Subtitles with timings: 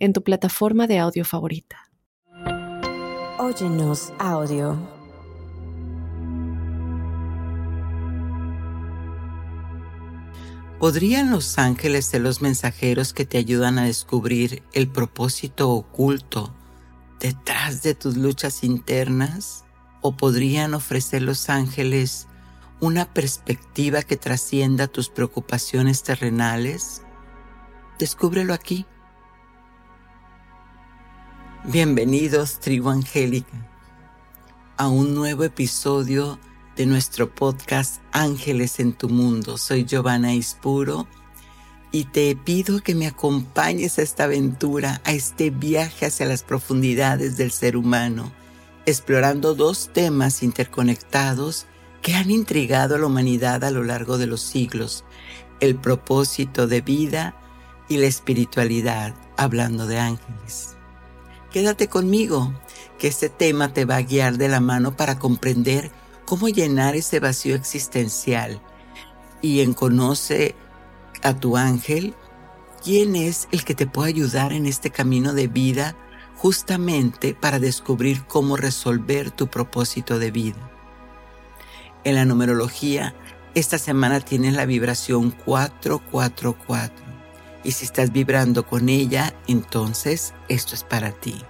[0.00, 1.90] en tu plataforma de audio favorita.
[3.38, 4.76] Óyenos audio.
[10.78, 16.54] ¿Podrían los ángeles ser los mensajeros que te ayudan a descubrir el propósito oculto
[17.18, 19.66] detrás de tus luchas internas?
[20.00, 22.26] ¿O podrían ofrecer los ángeles
[22.80, 27.02] una perspectiva que trascienda tus preocupaciones terrenales?
[27.98, 28.86] Descúbrelo aquí
[31.64, 33.68] Bienvenidos, tribu angélica,
[34.78, 36.38] a un nuevo episodio
[36.74, 39.58] de nuestro podcast Ángeles en tu Mundo.
[39.58, 41.06] Soy Giovanna Ispuro
[41.92, 47.36] y te pido que me acompañes a esta aventura, a este viaje hacia las profundidades
[47.36, 48.32] del ser humano,
[48.86, 51.66] explorando dos temas interconectados
[52.00, 55.04] que han intrigado a la humanidad a lo largo de los siglos,
[55.60, 57.34] el propósito de vida
[57.86, 60.79] y la espiritualidad, hablando de ángeles.
[61.50, 62.52] Quédate conmigo,
[62.98, 65.90] que este tema te va a guiar de la mano para comprender
[66.24, 68.60] cómo llenar ese vacío existencial.
[69.42, 70.54] Y en Conoce
[71.22, 72.14] a tu ángel,
[72.84, 75.96] quién es el que te puede ayudar en este camino de vida
[76.36, 80.70] justamente para descubrir cómo resolver tu propósito de vida.
[82.04, 83.14] En la numerología,
[83.54, 87.09] esta semana tienes la vibración 444
[87.62, 91.42] y si estás vibrando con ella, entonces esto es para ti.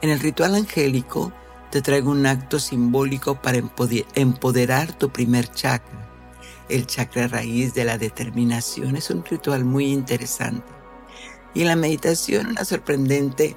[0.00, 1.32] En el ritual angélico
[1.70, 3.58] te traigo un acto simbólico para
[4.14, 6.08] empoderar tu primer chakra.
[6.68, 10.66] El chakra raíz de la determinación es un ritual muy interesante.
[11.54, 13.56] Y en la meditación una sorprendente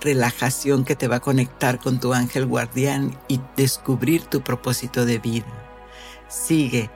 [0.00, 5.18] relajación que te va a conectar con tu ángel guardián y descubrir tu propósito de
[5.18, 5.46] vida.
[6.28, 6.90] Sigue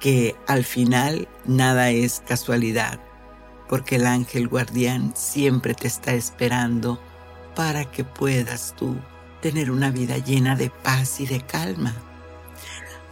[0.00, 2.98] que al final nada es casualidad,
[3.68, 7.00] porque el ángel guardián siempre te está esperando
[7.54, 8.96] para que puedas tú
[9.40, 11.94] tener una vida llena de paz y de calma.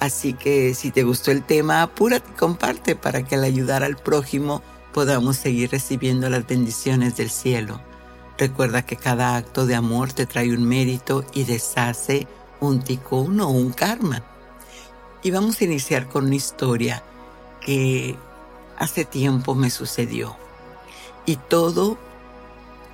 [0.00, 3.96] Así que si te gustó el tema, apúrate y comparte para que al ayudar al
[3.96, 4.62] prójimo
[4.92, 7.80] podamos seguir recibiendo las bendiciones del cielo.
[8.38, 12.28] Recuerda que cada acto de amor te trae un mérito y deshace
[12.60, 14.24] un ticón o un karma.
[15.22, 17.02] Y vamos a iniciar con una historia
[17.60, 18.16] que
[18.76, 20.36] hace tiempo me sucedió.
[21.26, 21.98] Y todo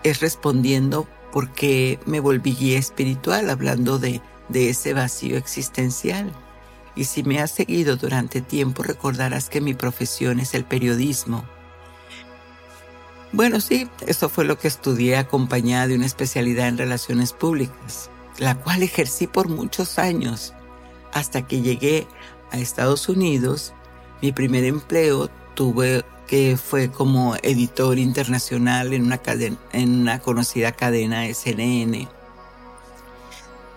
[0.02, 6.32] es respondiendo porque me volví guía espiritual hablando de, de ese vacío existencial.
[6.96, 11.44] Y si me has seguido durante tiempo recordarás que mi profesión es el periodismo.
[13.32, 18.08] Bueno, sí, eso fue lo que estudié acompañada de una especialidad en relaciones públicas,
[18.38, 20.54] la cual ejercí por muchos años
[21.14, 22.06] hasta que llegué
[22.50, 23.72] a Estados Unidos.
[24.20, 30.72] Mi primer empleo tuve que fue como editor internacional en una, cadena, en una conocida
[30.72, 32.08] cadena SNN.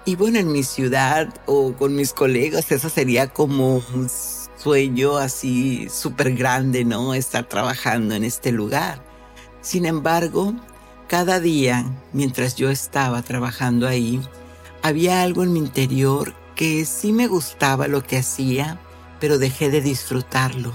[0.06, 4.10] Y bueno, en mi ciudad o con mis colegas, eso sería como un
[4.58, 7.14] sueño así súper grande, ¿no?
[7.14, 9.04] Estar trabajando en este lugar.
[9.62, 10.54] Sin embargo,
[11.08, 14.22] cada día, mientras yo estaba trabajando ahí,
[14.82, 18.80] había algo en mi interior que sí me gustaba lo que hacía,
[19.20, 20.74] pero dejé de disfrutarlo.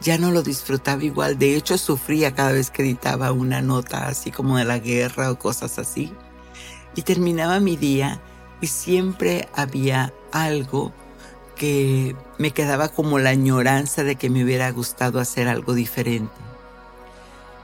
[0.00, 4.30] Ya no lo disfrutaba igual, de hecho sufría cada vez que editaba una nota así
[4.30, 6.12] como de la guerra o cosas así.
[6.94, 8.20] Y terminaba mi día
[8.60, 10.92] y siempre había algo
[11.56, 16.32] que me quedaba como la añoranza de que me hubiera gustado hacer algo diferente.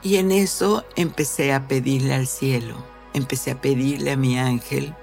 [0.02, 2.74] Y en eso empecé a pedirle al cielo,
[3.14, 4.96] empecé a pedirle a mi ángel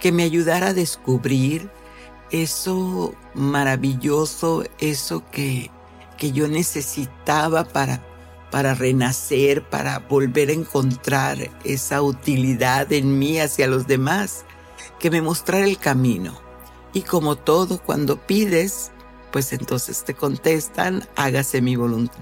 [0.00, 1.70] que me ayudara a descubrir
[2.30, 5.70] eso maravilloso, eso que,
[6.18, 8.04] que yo necesitaba para,
[8.50, 14.44] para renacer, para volver a encontrar esa utilidad en mí hacia los demás,
[14.98, 16.40] que me mostrara el camino.
[16.92, 18.90] Y como todo, cuando pides,
[19.30, 22.18] pues entonces te contestan, hágase mi voluntad.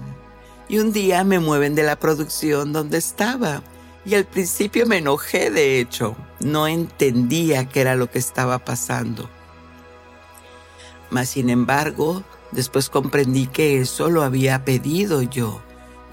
[0.67, 3.63] Y un día me mueven de la producción donde estaba
[4.05, 9.29] y al principio me enojé, de hecho, no entendía qué era lo que estaba pasando.
[11.09, 15.61] Mas sin embargo, después comprendí que eso lo había pedido yo.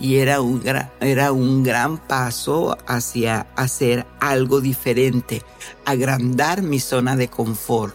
[0.00, 0.62] y era un,
[1.00, 5.42] era un gran paso hacia hacer algo diferente,
[5.84, 7.94] agrandar mi zona de confort,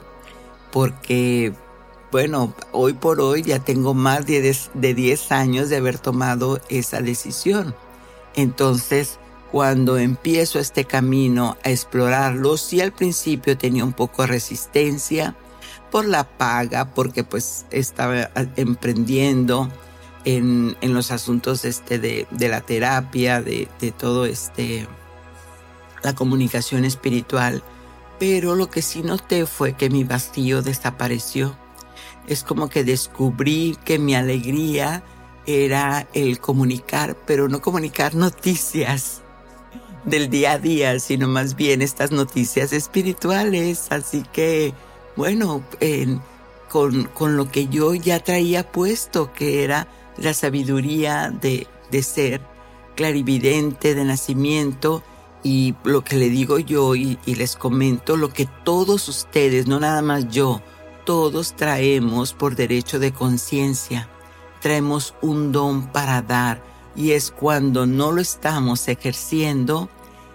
[0.71, 1.53] porque
[2.11, 7.75] bueno, hoy por hoy ya tengo más de 10 años de haber tomado esa decisión.
[8.35, 9.19] Entonces,
[9.57, 15.35] cuando empiezo este camino a explorarlo, sí al principio tenía un poco de resistencia
[15.89, 19.67] por la paga, porque pues estaba emprendiendo
[20.25, 24.87] en, los asuntos este de, la terapia, de, de todo este,
[26.03, 27.63] la comunicación espiritual.
[28.19, 31.57] Pero lo que sí noté fue que mi vacío desapareció.
[32.27, 35.03] Es como que descubrí que mi alegría
[35.47, 39.23] era el comunicar, pero no comunicar noticias,
[40.05, 43.87] del día a día, sino más bien estas noticias espirituales.
[43.91, 44.73] Así que,
[45.15, 45.63] bueno,
[46.69, 52.41] con, con, lo que yo ya traía puesto, que era la sabiduría de, de ser
[52.95, 55.03] clarividente de nacimiento,
[55.43, 59.79] y lo que le digo yo y, y les comento, lo que todos ustedes, no
[59.79, 60.61] nada más yo,
[61.05, 64.09] todos traemos por derecho de conciencia,
[64.61, 66.61] traemos un don para dar
[66.97, 69.87] y es cuando no lo estamos ejerciendo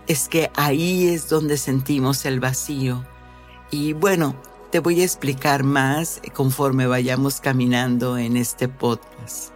[0.06, 3.04] es que ahí es donde sentimos el vacío.
[3.70, 4.36] Y bueno,
[4.70, 9.52] te voy a explicar más conforme vayamos caminando en este podcast.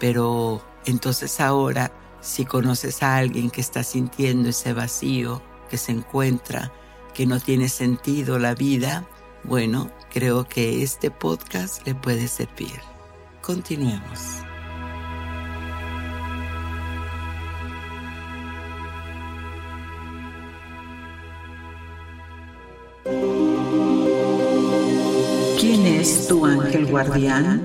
[0.00, 5.40] Pero entonces ahora, si conoces a alguien que está sintiendo ese vacío,
[5.70, 6.72] que se encuentra,
[7.14, 9.06] que no tiene sentido la vida,
[9.44, 12.80] bueno, creo que este podcast le puede servir.
[13.40, 14.43] Continuemos.
[23.04, 23.36] ¿Quién
[25.86, 27.60] es tu ángel guardián?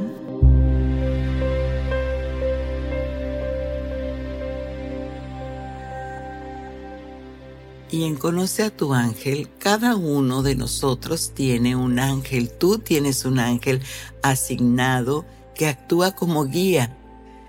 [7.89, 12.49] Y en Conoce a tu ángel, cada uno de nosotros tiene un ángel.
[12.49, 13.81] Tú tienes un ángel
[14.21, 15.25] asignado
[15.55, 16.97] que actúa como guía.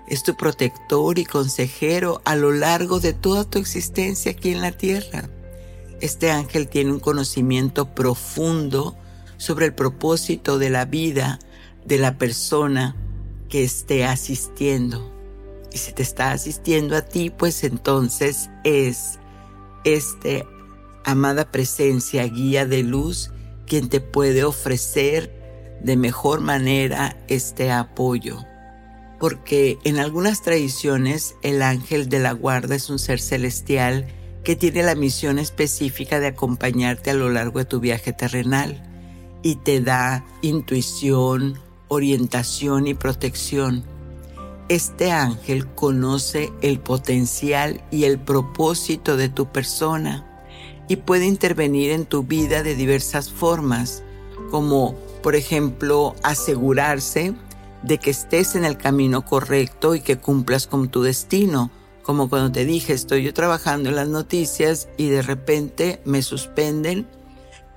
[0.07, 4.71] Es tu protector y consejero a lo largo de toda tu existencia aquí en la
[4.71, 5.29] tierra.
[6.01, 8.97] Este ángel tiene un conocimiento profundo
[9.37, 11.37] sobre el propósito de la vida
[11.85, 12.95] de la persona
[13.49, 15.11] que esté asistiendo.
[15.71, 19.19] Y si te está asistiendo a ti, pues entonces es
[19.83, 20.45] este
[21.05, 23.31] amada presencia, guía de luz,
[23.67, 25.31] quien te puede ofrecer
[25.83, 28.43] de mejor manera este apoyo.
[29.19, 34.07] Porque en algunas tradiciones el ángel de la guarda es un ser celestial
[34.43, 38.83] que tiene la misión específica de acompañarte a lo largo de tu viaje terrenal
[39.43, 43.83] y te da intuición, orientación y protección.
[44.69, 50.27] Este ángel conoce el potencial y el propósito de tu persona
[50.87, 54.03] y puede intervenir en tu vida de diversas formas,
[54.49, 57.33] como por ejemplo asegurarse
[57.83, 61.71] de que estés en el camino correcto y que cumplas con tu destino,
[62.11, 67.07] como cuando te dije estoy yo trabajando en las noticias y de repente me suspenden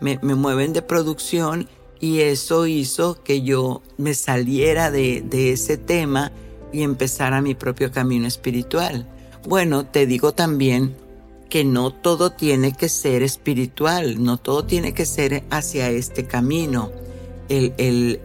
[0.00, 1.69] me, mueven de producción
[2.00, 6.32] y eso hizo que yo me saliera de, ese tema
[6.72, 9.06] y empezara mi propio camino espiritual.
[9.46, 10.96] Bueno, te digo también
[11.48, 16.90] que no todo tiene que ser espiritual, no todo tiene que ser hacia este camino.
[17.49, 17.73] El,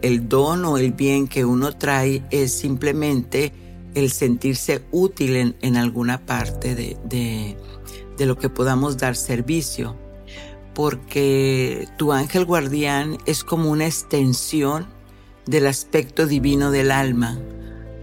[0.02, 3.52] el, don o el bien que uno trae es simplemente
[3.94, 7.56] el sentirse útil en, alguna parte de, de,
[8.16, 9.96] de, lo que podamos dar servicio
[10.74, 14.86] porque tu ángel guardián es como una extensión
[15.46, 17.38] del aspecto divino del alma,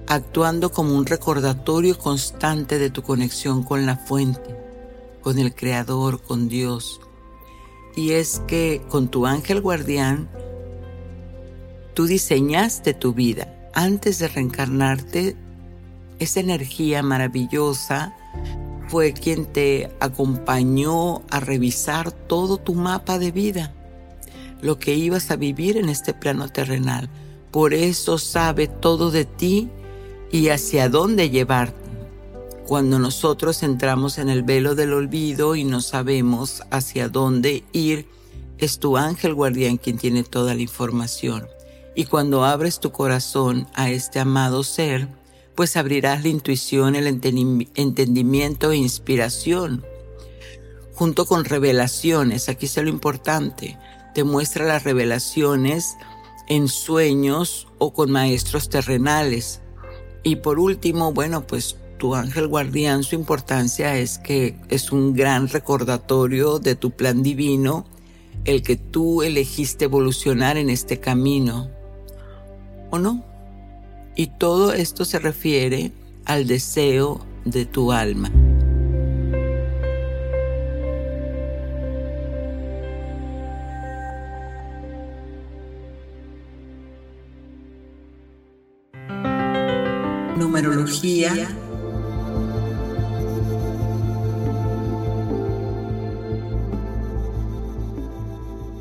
[0.07, 4.55] actuando como un recordatorio constante de tu conexión con la fuente,
[5.21, 6.99] con el Creador, con Dios.
[7.95, 10.29] Y es que con tu ángel guardián,
[11.93, 13.69] tú diseñaste tu vida.
[13.73, 15.35] Antes de reencarnarte,
[16.19, 18.15] esa energía maravillosa
[18.87, 23.73] fue quien te acompañó a revisar todo tu mapa de vida,
[24.61, 27.09] lo que ibas a vivir en este plano terrenal.
[27.51, 29.69] Por eso sabe todo de ti
[30.31, 31.87] y hacia dónde llevarte.
[32.65, 38.07] Cuando nosotros entramos en el velo del olvido y no sabemos hacia dónde ir,
[38.57, 41.47] es tu ángel guardián quien tiene toda la información.
[41.95, 45.07] Y cuando abres tu corazón a este amado ser,
[45.57, 49.83] pues abrirás la intuición, el entendimiento e inspiración,
[50.93, 52.47] junto con revelaciones.
[52.47, 53.75] Aquí está lo importante.
[54.13, 55.95] Te muestra las revelaciones
[56.47, 59.61] en sueños o con maestros terrenales.
[60.21, 65.47] Y por último, bueno, pues tu ángel guardián, su importancia es que es un gran
[65.47, 67.87] recordatorio de tu plan divino,
[68.45, 71.71] el que tú elegiste evolucionar en este camino,
[72.91, 73.26] ¿o no?
[74.19, 75.91] Y todo esto se refiere
[76.25, 78.31] al deseo de tu alma.
[90.35, 91.47] Numerología.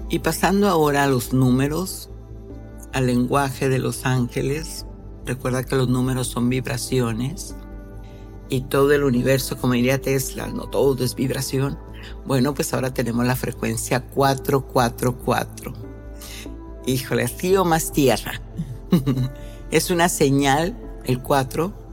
[0.09, 2.09] Y pasando ahora a los números,
[2.95, 4.86] al lenguaje de los ángeles,
[5.27, 7.55] recuerda que los números son vibraciones
[8.49, 11.79] y todo el universo, como diría Tesla, no todo es vibración.
[12.25, 15.73] Bueno, pues ahora tenemos la frecuencia 444.
[16.87, 18.41] Híjole, así o más tierra.
[19.71, 21.87] es una señal el 4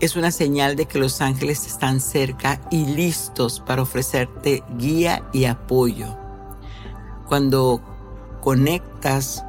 [0.00, 5.46] es una señal de que los ángeles están cerca y listos para ofrecerte guía y
[5.46, 6.16] apoyo.
[7.26, 7.80] Cuando
[8.40, 9.44] conectas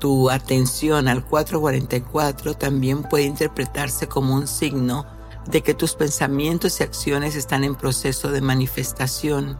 [0.00, 5.06] tu atención al 444 también puede interpretarse como un signo
[5.46, 9.56] de que tus pensamientos y acciones están en proceso de manifestación.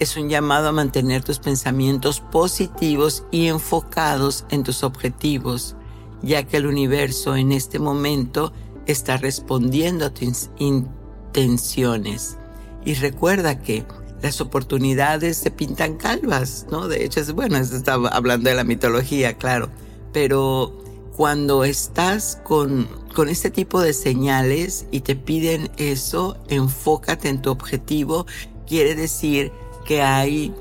[0.00, 5.76] Es un llamado a mantener tus pensamientos positivos y enfocados en tus objetivos
[6.22, 8.52] ya que el universo en este momento
[8.86, 12.36] está respondiendo a tus intenciones.
[12.84, 13.86] Y recuerda que
[14.22, 16.88] las oportunidades se pintan calvas, ¿no?
[16.88, 19.70] De hecho, es bueno, estaba hablando de la mitología, claro,
[20.12, 20.82] pero
[21.16, 27.50] cuando estás con, con este tipo de señales y te piden eso, enfócate en tu
[27.50, 28.26] objetivo,
[28.66, 29.52] quiere decir
[29.84, 30.54] que hay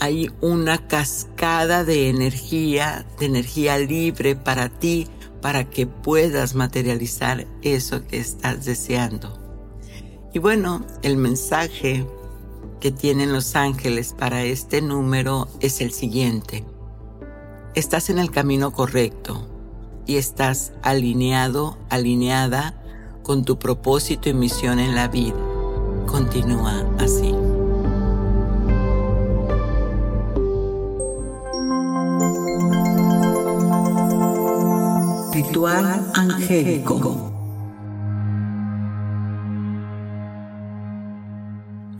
[0.00, 5.06] hay una cascada de energía, de energía libre para ti,
[5.40, 9.38] para que puedas materializar eso que estás deseando.
[10.32, 12.04] Y bueno, el mensaje
[12.84, 16.66] que tienen los ángeles para este número es el siguiente.
[17.74, 19.48] Estás en el camino correcto
[20.04, 22.74] y estás alineado, alineada
[23.22, 25.34] con tu propósito y misión en la vida.
[26.04, 27.34] Continúa así.
[35.32, 37.33] Ritual angélico.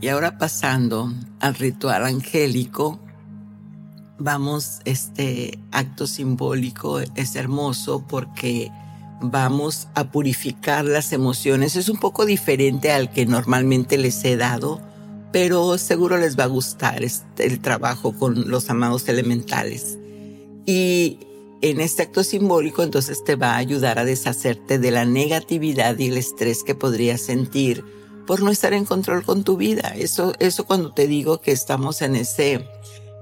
[0.01, 2.99] Y ahora pasando al ritual angélico,
[4.17, 8.71] vamos, este acto simbólico es hermoso porque
[9.21, 11.75] vamos a purificar las emociones.
[11.75, 14.81] Es un poco diferente al que normalmente les he dado,
[15.31, 17.01] pero seguro les va a gustar
[17.37, 19.97] el trabajo con los amados elementales.
[20.65, 21.19] Y
[21.61, 26.07] en este acto simbólico entonces te va a ayudar a deshacerte de la negatividad y
[26.07, 27.83] el estrés que podrías sentir
[28.25, 29.93] por no estar en control con tu vida.
[29.95, 32.67] Eso, eso cuando te digo que estamos en ese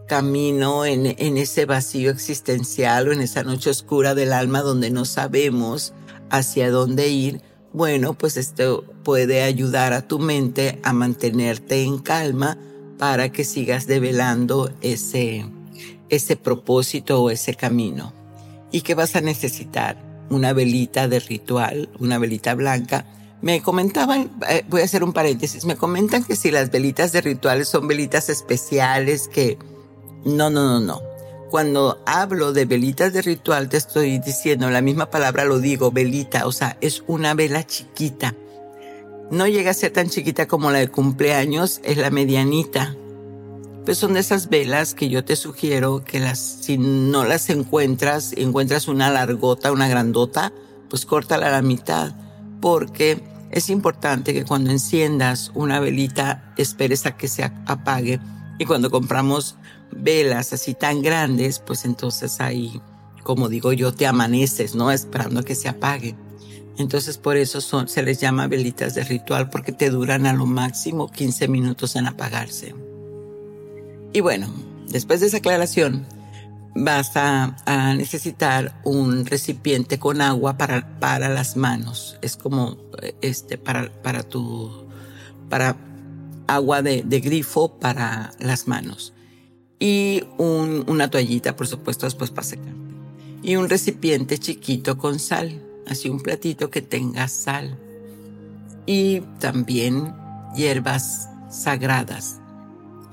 [0.08, 5.06] camino, en, en ese vacío existencial o en esa noche oscura del alma donde no
[5.06, 5.94] sabemos
[6.30, 7.42] hacia dónde ir,
[7.74, 12.58] bueno, pues esto puede ayudar a tu mente a mantenerte en calma
[12.98, 15.46] para que sigas develando ese,
[16.10, 18.14] ese propósito o ese camino
[18.72, 19.98] y que vas a necesitar
[20.30, 23.06] una velita de ritual, una velita blanca.
[23.44, 27.22] Me comentaban, eh, voy a hacer un paréntesis, me comentan que si las velitas de
[27.22, 29.60] rituales son velitas especiales, que
[30.26, 31.02] no, no, no, no.
[31.52, 36.48] Cuando hablo de velitas de ritual te estoy diciendo, la misma palabra lo digo, velita,
[36.48, 38.34] o sea, es una vela chiquita.
[39.30, 42.96] No llega a ser tan chiquita como la de cumpleaños, es la medianita
[43.86, 48.34] pues son de esas velas que yo te sugiero que las, si no las encuentras,
[48.38, 50.54] encuentras una largota, una grandota,
[50.90, 52.16] pues córtala a la mitad,
[52.62, 53.22] porque
[53.54, 58.20] es importante que cuando enciendas una velita esperes a que se apague
[58.58, 59.58] y cuando compramos
[59.92, 62.82] velas así tan grandes, pues entonces ahí,
[63.22, 64.92] como digo yo, te amaneces, ¿no?
[64.92, 66.16] Esperando a que se apague.
[66.80, 70.48] Entonces por eso son, se les llama velitas de ritual porque te duran a lo
[70.48, 72.74] máximo 15 minutos en apagarse.
[74.14, 74.48] Y bueno,
[74.88, 76.08] después de esa aclaración,
[76.76, 77.56] vas a,
[77.96, 82.18] necesitar un recipiente con agua para, para las manos.
[82.22, 82.78] Es como
[83.22, 84.86] este, para, para tu,
[85.50, 85.78] para
[86.48, 89.14] agua de, grifo para las manos.
[89.80, 92.72] Y una toallita, por supuesto, después para secarte.
[93.42, 97.78] Y un recipiente chiquito con sal, así un platito que tenga sal.
[98.86, 100.14] Y también
[100.56, 102.40] hierbas sagradas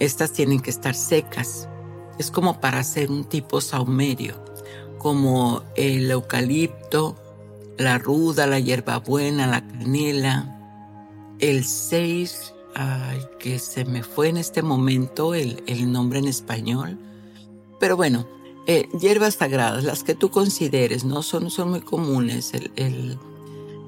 [0.00, 1.68] estas tienen que estar secas.
[2.20, 4.34] Es como para hacer un tipo saumerio,
[4.98, 7.16] como el eucalipto,
[7.78, 10.60] la ruda, la hierbabuena, la canela.
[11.38, 16.98] El 6, ay, que se me fue en este momento el, nombre en español.
[17.78, 18.26] Pero bueno,
[18.66, 21.22] eh, hierbas sagradas, las que tú consideres, ¿no?
[21.22, 22.52] Son, son muy comunes.
[22.52, 22.70] El,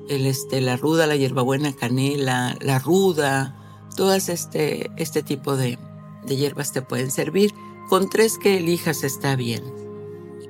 [0.08, 3.54] el, este, la ruda, la hierbabuena, canela, la ruda,
[3.94, 5.78] todas este, este tipo de,
[6.24, 7.52] de hierbas te pueden servir.
[7.88, 9.62] Con tres que elijas está bien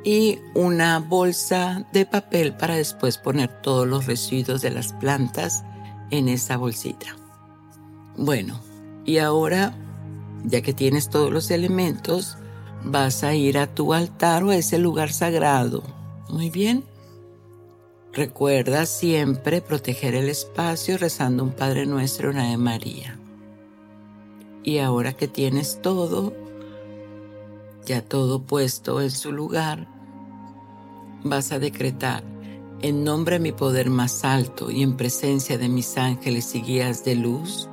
[0.04, 5.64] y una bolsa de papel para después poner todos los residuos de las plantas
[6.10, 7.16] en esa bolsita.
[8.16, 8.60] Bueno,
[9.04, 9.74] y ahora,
[10.44, 12.36] ya que tienes todos los elementos,
[12.84, 15.82] vas a ir a tu altar o a ese lugar sagrado.
[16.28, 16.84] Muy bien.
[18.12, 23.18] Recuerda siempre proteger el espacio rezando un Padre Nuestro, una de María.
[24.62, 26.34] Y ahora que tienes todo,
[27.86, 29.86] ya todo puesto en su lugar,
[31.24, 32.22] vas a decretar,
[32.80, 37.04] en nombre de mi poder más alto y en presencia de mis ángeles y guías
[37.04, 37.68] de luz,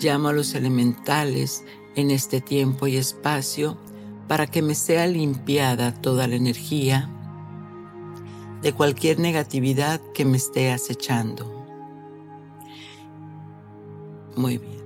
[0.00, 3.78] llamo a los elementales en este tiempo y espacio
[4.26, 7.08] para que me sea limpiada toda la energía
[8.62, 11.50] de cualquier negatividad que me esté acechando.
[14.36, 14.82] Muy bien.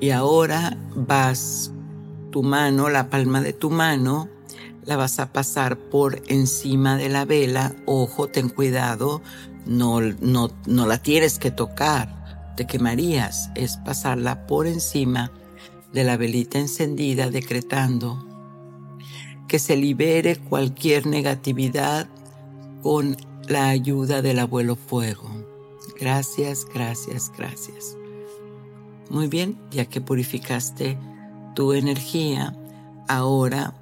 [0.00, 1.72] Y ahora vas
[2.38, 4.28] tu mano, la palma de tu mano,
[4.84, 7.74] la vas a pasar por encima de la vela.
[7.84, 9.22] Ojo, ten cuidado,
[9.66, 13.50] no, no, no la tienes que tocar, te quemarías.
[13.56, 15.32] Es pasarla por encima
[15.92, 18.24] de la velita encendida, decretando
[19.48, 22.06] que se libere cualquier negatividad
[22.84, 23.16] con
[23.48, 25.28] la ayuda del abuelo fuego.
[25.98, 27.96] Gracias, gracias, gracias.
[29.10, 30.96] Muy bien, ya que purificaste
[31.58, 32.54] tu energía,
[33.08, 33.74] ahora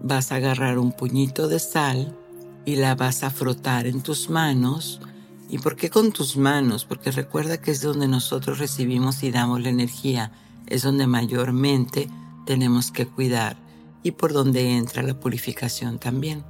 [0.00, 2.16] vas a agarrar un puñito de sal
[2.64, 5.00] y la vas a frotar en tus manos.
[5.48, 6.84] ¿Y por qué con tus manos?
[6.84, 10.30] Porque recuerda que es donde nosotros recibimos y damos la energía,
[10.68, 12.08] es donde mayormente
[12.46, 13.56] tenemos que cuidar
[14.04, 16.44] y por donde entra la purificación también.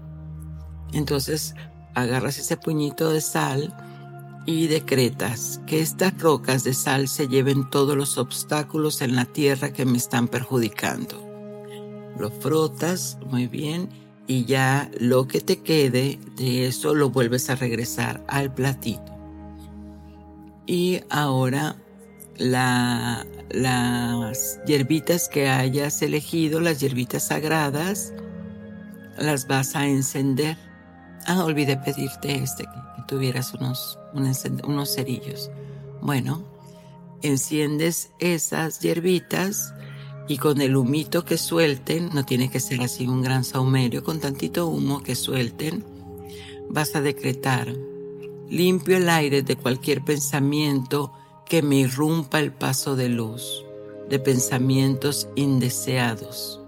[0.93, 1.55] Entonces
[1.95, 3.75] agarras ese puñito de sal
[4.47, 9.73] y decretas que estas rocas de sal se lleven todos los obstáculos en la tierra
[9.73, 11.27] que me están perjudicando
[12.19, 13.89] lo frotas muy bien
[14.27, 19.15] y ya lo que te quede de eso lo vuelves a regresar al platito.
[20.67, 21.77] Y ahora
[22.39, 23.27] las
[24.67, 28.13] hierbitas que hayas elegido, las hierbitas sagradas,
[29.17, 30.57] las vas a encender.
[31.27, 32.65] Ah, olvidé pedirte este,
[33.07, 35.51] tuvieras unos, unos cerillos.
[36.01, 36.45] Bueno,
[37.23, 39.75] enciendes esas hierbitas
[40.29, 44.21] y con el humito que suelten, no tiene que ser así un gran saumerio, con
[44.21, 45.85] tantito humo que suelten,
[46.69, 47.73] vas a decretar,
[48.49, 51.13] limpio el aire de cualquier pensamiento
[51.47, 53.65] que me irrumpa el paso de luz,
[54.09, 56.61] de pensamientos indeseados.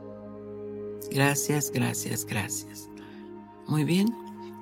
[1.11, 2.89] Gracias, gracias, gracias.
[3.67, 4.15] Muy bien.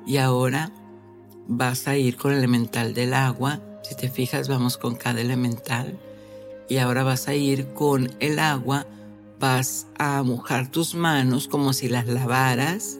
[0.07, 0.73] Y ahora
[1.49, 3.61] vas a ir con el elemental del agua.
[3.83, 5.99] Si te fijas, vamos con cada elemental
[6.69, 8.87] y ahora vas a ir con el agua,
[9.39, 12.99] vas a mojar tus manos como si las lavaras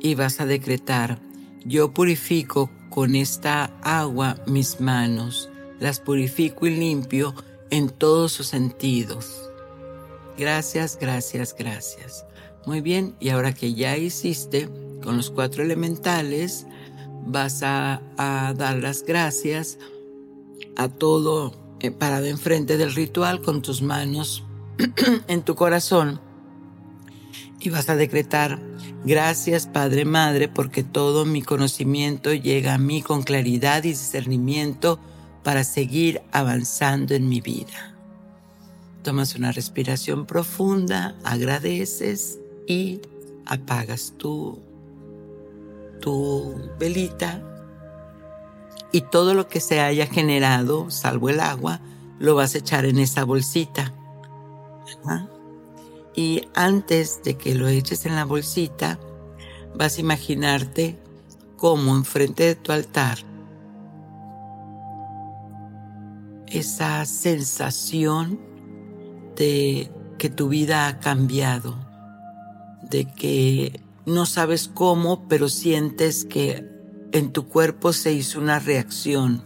[0.00, 1.18] y vas a decretar,
[1.64, 5.48] yo purifico con esta agua mis manos,
[5.80, 7.34] las purifico y limpio
[7.70, 9.48] en todos sus sentidos.
[10.36, 12.24] Gracias, gracias, gracias.
[12.66, 14.68] Muy bien, y ahora que ya hiciste
[15.02, 16.66] con los cuatro elementales,
[17.28, 19.78] vas a, dar las gracias
[20.76, 24.44] a todo eh, parado enfrente del ritual con tus manos
[25.28, 26.20] en tu corazón
[27.60, 28.60] y vas a decretar,
[29.04, 35.00] gracias Padre Madre, porque todo mi conocimiento llega a mí con claridad y discernimiento
[35.42, 37.94] para seguir avanzando en mi vida.
[39.02, 43.00] Tomas una respiración profunda, agradeces y
[43.46, 44.60] apagas tu,
[46.00, 47.42] tu velita
[48.92, 51.80] y todo lo que se haya generado, salvo el agua,
[52.18, 53.92] lo vas a echar en esa bolsita.
[56.14, 58.98] Y antes de que lo eches en la bolsita,
[59.74, 60.98] vas a imaginarte
[61.56, 63.18] cómo enfrente de tu altar
[66.50, 68.40] esa sensación
[69.36, 71.76] de que tu vida ha cambiado,
[72.82, 76.64] de que no sabes cómo, pero sientes que
[77.12, 79.44] en tu cuerpo se hizo una reacción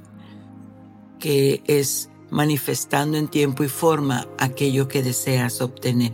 [1.19, 6.13] que es manifestando en tiempo y forma aquello que deseas obtener.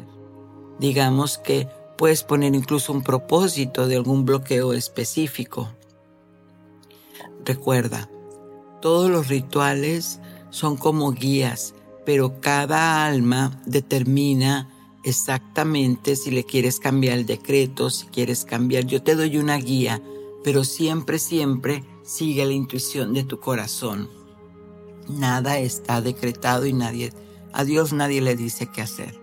[0.79, 5.69] Digamos que puedes poner incluso un propósito de algún bloqueo específico.
[7.45, 8.09] Recuerda,
[8.81, 11.75] Todos los rituales son como guías,
[12.07, 14.69] pero cada alma determina
[15.09, 18.85] exactamente si le quieres cambiar el decreto, si quieres cambiar.
[18.85, 20.03] Yo te doy una guía,
[20.45, 24.09] pero siempre, siempre sigue la intuición de tu corazón.
[25.09, 27.13] Nada está decretado y nadie,
[27.53, 29.19] a Dios nadie le dice qué hacer.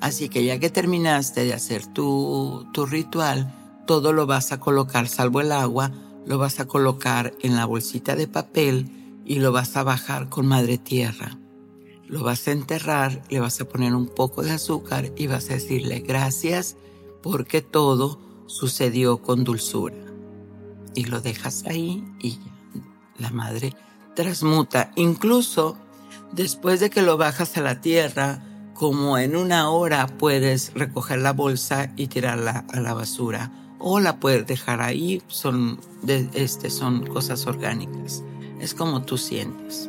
[0.00, 3.54] Así que ya que terminaste de hacer tu, tu ritual,
[3.86, 5.92] todo lo vas a colocar, salvo el agua,
[6.26, 10.46] lo vas a colocar en la bolsita de papel y lo vas a bajar con
[10.46, 11.39] madre tierra.
[12.10, 15.54] Lo vas a enterrar, le vas a poner un poco de azúcar y vas a
[15.54, 16.76] decirle gracias
[17.22, 19.94] porque todo sucedió con dulzura.
[20.96, 22.40] Y lo dejas ahí y
[23.16, 23.76] la madre
[24.16, 24.90] transmuta.
[24.96, 25.76] Incluso
[26.32, 28.42] después de que lo bajas a la tierra,
[28.74, 34.18] como en una hora puedes recoger la bolsa y tirarla a la basura o la
[34.18, 38.24] puedes dejar ahí, son, de, este, son cosas orgánicas.
[38.58, 39.88] Es como tú sientes.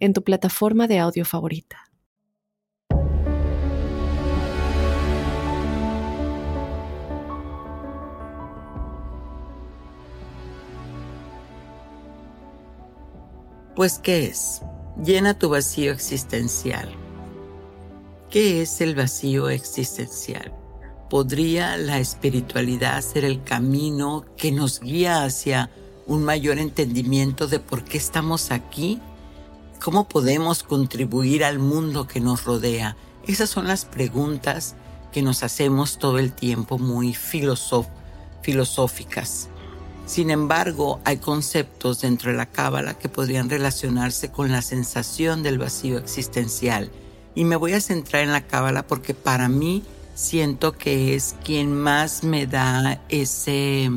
[0.00, 1.90] en tu plataforma de audio favorita.
[13.76, 14.60] Pues, ¿qué es?
[15.02, 16.90] Llena tu vacío existencial.
[18.28, 20.52] ¿Qué es el vacío existencial?
[21.08, 25.70] ¿Podría la espiritualidad ser el camino que nos guía hacia
[26.06, 29.00] un mayor entendimiento de por qué estamos aquí?
[29.82, 32.98] ¿Cómo podemos contribuir al mundo que nos rodea?
[33.26, 34.74] Esas son las preguntas
[35.10, 37.88] que nos hacemos todo el tiempo muy filosóficas.
[40.04, 45.58] Sin embargo, hay conceptos dentro de la cábala que podrían relacionarse con la sensación del
[45.58, 46.90] vacío existencial.
[47.34, 49.82] Y me voy a centrar en la cábala porque para mí
[50.14, 53.90] siento que es quien más me da ese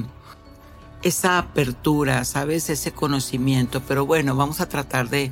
[1.02, 2.70] esa apertura, ¿sabes?
[2.70, 3.82] Ese conocimiento.
[3.86, 5.32] Pero bueno, vamos a tratar de,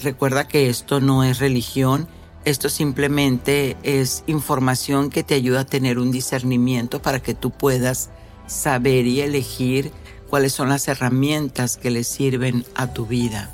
[0.00, 2.08] recuerda que esto no es religión,
[2.44, 8.10] esto simplemente es información que te ayuda a tener un discernimiento para que tú puedas
[8.46, 9.92] saber y elegir
[10.28, 13.50] cuáles son las herramientas que le sirven a tu vida.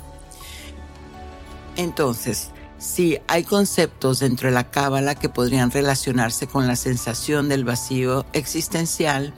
[1.77, 7.63] Entonces, si hay conceptos dentro de la cábala que podrían relacionarse con la sensación del
[7.63, 9.33] vacío existencial,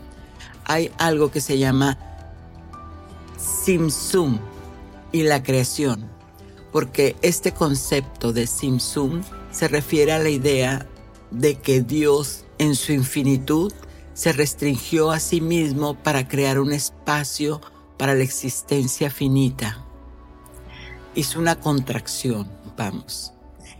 [0.65, 1.97] hay algo que se llama
[3.37, 4.39] Simsum
[5.11, 6.09] y la creación,
[6.73, 10.87] porque este concepto de Simsum se refiere a la idea
[11.31, 13.71] de que Dios en su infinitud
[14.13, 17.61] se restringió a sí mismo para crear un espacio
[17.97, 19.85] para la existencia finita.
[21.15, 23.33] Hizo una contracción, vamos.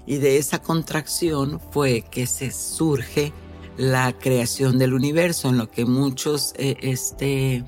[0.06, 3.34] Y de esa contracción fue que se surge
[3.76, 7.66] la creación del universo, en lo que muchos eh, este,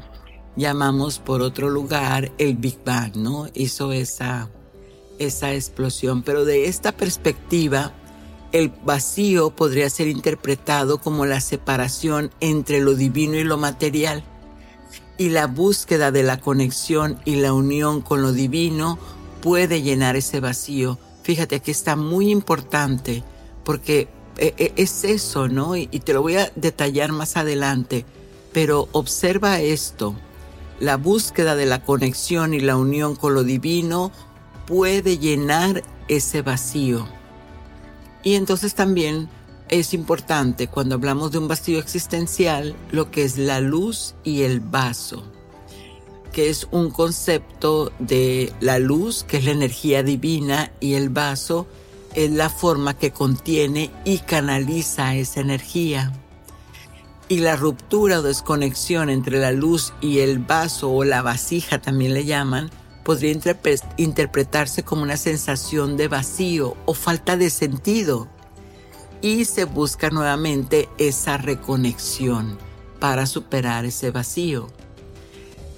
[0.56, 3.48] llamamos por otro lugar el Big Bang, ¿no?
[3.54, 4.50] Hizo esa,
[5.20, 6.24] esa explosión.
[6.24, 7.94] Pero de esta perspectiva,
[8.52, 14.24] el vacío podría ser interpretado como la separación entre lo divino y lo material.
[15.18, 18.98] Y la búsqueda de la conexión y la unión con lo divino
[19.42, 20.98] puede llenar ese vacío.
[21.24, 23.24] Fíjate que está muy importante
[23.64, 25.76] porque eh, eh, es eso, ¿no?
[25.76, 28.06] Y te lo voy a detallar más adelante.
[28.54, 30.16] Pero observa esto.
[30.80, 34.12] La búsqueda de la conexión y la unión con lo divino
[34.66, 37.08] puede llenar ese vacío.
[38.24, 39.30] Y entonces también
[39.70, 44.60] es importante cuando hablamos de un vacío existencial lo que es la luz y el
[44.60, 45.24] vaso,
[46.32, 51.68] que es un concepto de la luz, que es la energía divina, y el vaso
[52.14, 56.14] es la forma que contiene y canaliza esa energía.
[57.28, 62.14] Y la ruptura o desconexión entre la luz y el vaso o la vasija también
[62.14, 62.70] le llaman,
[63.06, 63.40] podría
[63.98, 68.28] interpretarse como una sensación de vacío o falta de sentido.
[69.22, 72.58] Y se busca nuevamente esa reconexión
[73.00, 74.68] para superar ese vacío.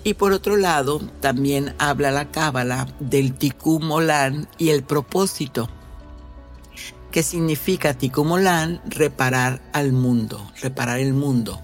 [0.05, 5.67] Y por otro lado, también habla la cábala del tikkun olam y el propósito,
[7.11, 11.61] que significa tikkun olam reparar al mundo, reparar el mundo.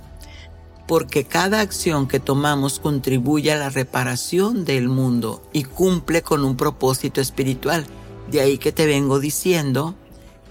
[0.87, 6.57] Porque cada acción que tomamos contribuye a la reparación del mundo y cumple con un
[6.57, 7.85] propósito espiritual.
[8.29, 9.95] De ahí que te vengo diciendo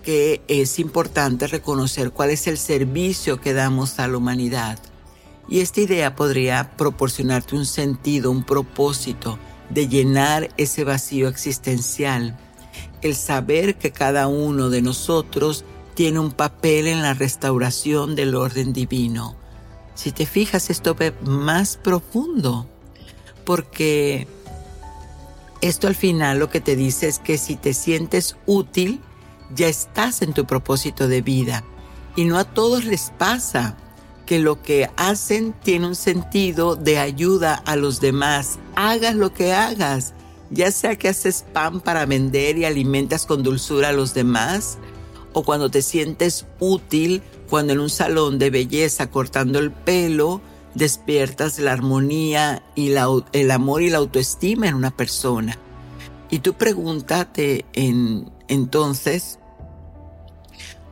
[0.02, 4.78] que es importante reconocer cuál es el servicio que damos a la humanidad
[5.48, 9.38] y esta idea podría proporcionarte un sentido, un propósito
[9.70, 12.38] de llenar ese vacío existencial.
[13.00, 15.64] El saber que cada uno de nosotros
[15.94, 19.36] tiene un papel en la restauración del orden divino.
[19.94, 22.66] Si te fijas, esto ve más profundo,
[23.44, 24.26] porque
[25.60, 29.00] esto al final lo que te dice es que si te sientes útil,
[29.54, 31.64] ya estás en tu propósito de vida.
[32.16, 33.76] Y no a todos les pasa
[34.26, 38.58] que lo que hacen tiene un sentido de ayuda a los demás.
[38.76, 40.14] Hagas lo que hagas,
[40.50, 44.78] ya sea que haces pan para vender y alimentas con dulzura a los demás,
[45.32, 50.40] o cuando te sientes útil, cuando en un salón de belleza cortando el pelo,
[50.74, 52.94] despiertas la armonía y
[53.32, 55.58] el amor y la autoestima en una persona.
[56.30, 59.38] Y tú pregúntate en, entonces,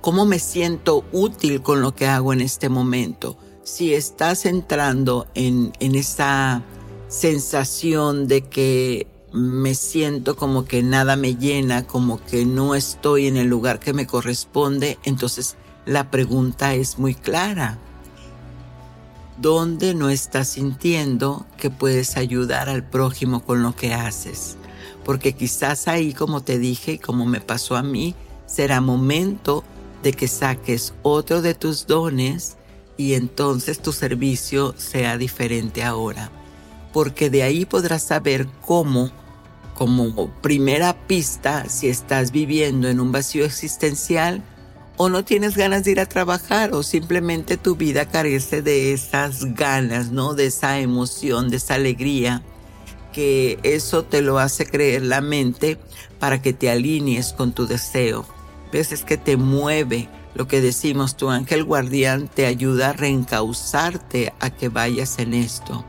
[0.03, 3.39] ¿Cómo me siento útil con lo que hago en este momento?
[3.63, 6.63] Si estás entrando en, en esa
[7.09, 13.39] sensación de que me siento como que nada me llena, como que no estoy en
[13.39, 17.79] el lugar que me corresponde, entonces la pregunta es muy clara.
[19.39, 24.57] ¿Dónde no estás sintiendo que puedes ayudar al prójimo con lo que haces?
[25.05, 28.15] Porque quizás ahí, como te dije y como me pasó a mí,
[28.47, 29.65] será momento
[30.03, 32.57] de que saques otro de tus dones
[32.97, 36.31] y entonces tu servicio sea diferente ahora.
[36.93, 39.11] Porque de ahí podrás saber cómo,
[39.75, 44.43] como primera pista, si estás viviendo en un vacío existencial
[45.03, 49.55] o no tienes ganas de ir a trabajar o simplemente tu vida carece de esas
[49.55, 50.35] ganas, ¿no?
[50.35, 52.43] De esa emoción, de esa alegría,
[53.11, 55.79] que eso te lo hace creer la mente
[56.19, 58.27] para que te alinees con tu deseo
[58.71, 64.51] veces que te mueve lo que decimos, tu ángel guardián te ayuda a reencauzarte a
[64.51, 65.85] que vayas en esto.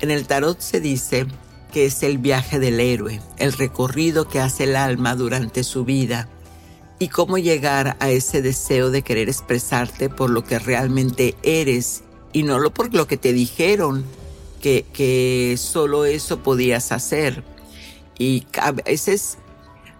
[0.00, 1.26] En el tarot se dice
[1.72, 6.28] que es el viaje del héroe, el recorrido que hace el alma durante su vida
[7.02, 12.44] y cómo llegar a ese deseo de querer expresarte por lo que realmente eres y
[12.44, 14.04] no por lo que te dijeron
[14.60, 17.42] que, que solo eso podías hacer.
[18.20, 19.38] Y a veces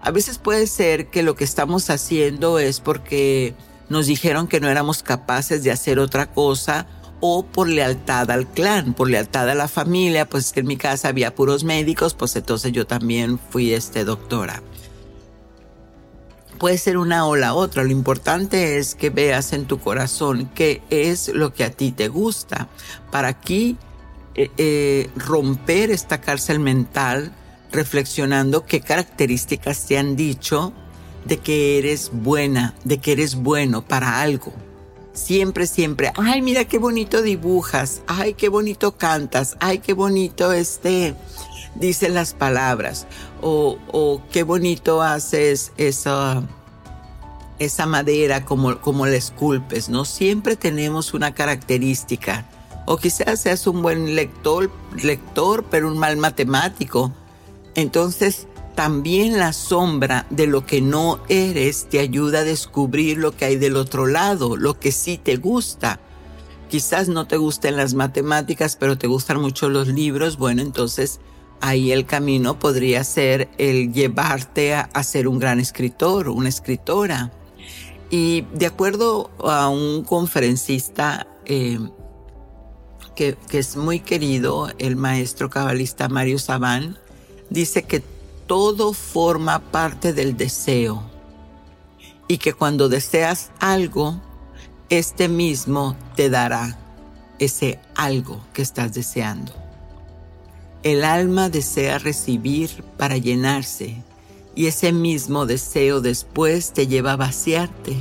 [0.00, 3.54] a veces puede ser que lo que estamos haciendo es porque
[3.88, 6.86] nos dijeron que no éramos capaces de hacer otra cosa
[7.18, 11.08] o por lealtad al clan, por lealtad a la familia, pues que en mi casa
[11.08, 14.62] había puros médicos, pues entonces yo también fui este doctora.
[16.62, 20.80] Puede ser una o la otra, lo importante es que veas en tu corazón qué
[20.90, 22.68] es lo que a ti te gusta.
[23.10, 23.76] Para aquí
[24.36, 27.32] eh, eh, romper esta cárcel mental
[27.72, 30.72] reflexionando qué características te han dicho
[31.24, 34.52] de que eres buena, de que eres bueno para algo.
[35.14, 41.16] Siempre, siempre, ay, mira qué bonito dibujas, ay, qué bonito cantas, ay, qué bonito este,
[41.74, 43.08] dicen las palabras,
[43.42, 46.42] o, qué bonito haces esa,
[47.58, 50.04] esa madera como, como la esculpes, ¿no?
[50.04, 52.48] Siempre tenemos una característica.
[52.86, 54.70] O quizás seas un buen lector,
[55.02, 57.12] lector, pero un mal matemático
[57.74, 63.46] entonces, también la sombra de lo que no eres te ayuda a descubrir lo que
[63.46, 66.00] hay del otro lado, lo que sí te gusta.
[66.70, 70.38] Quizás no te gusten las matemáticas, pero te gustan mucho los libros.
[70.38, 71.20] Bueno, entonces
[71.62, 77.32] ahí el camino podría ser el llevarte a, ser un gran escritor, una escritora.
[78.10, 81.78] Y de acuerdo a un conferencista eh,
[83.16, 86.98] que, que, es muy querido, el maestro cabalista Mario Sabán,
[87.48, 88.02] dice que
[88.46, 91.02] todo forma parte del deseo
[92.26, 94.20] y que cuando deseas algo,
[94.90, 96.76] este mismo te dará
[97.38, 99.61] ese algo que estás deseando.
[100.82, 103.96] El alma desea recibir para llenarse
[104.54, 107.96] y ese mismo deseo después te lleva a vaciarte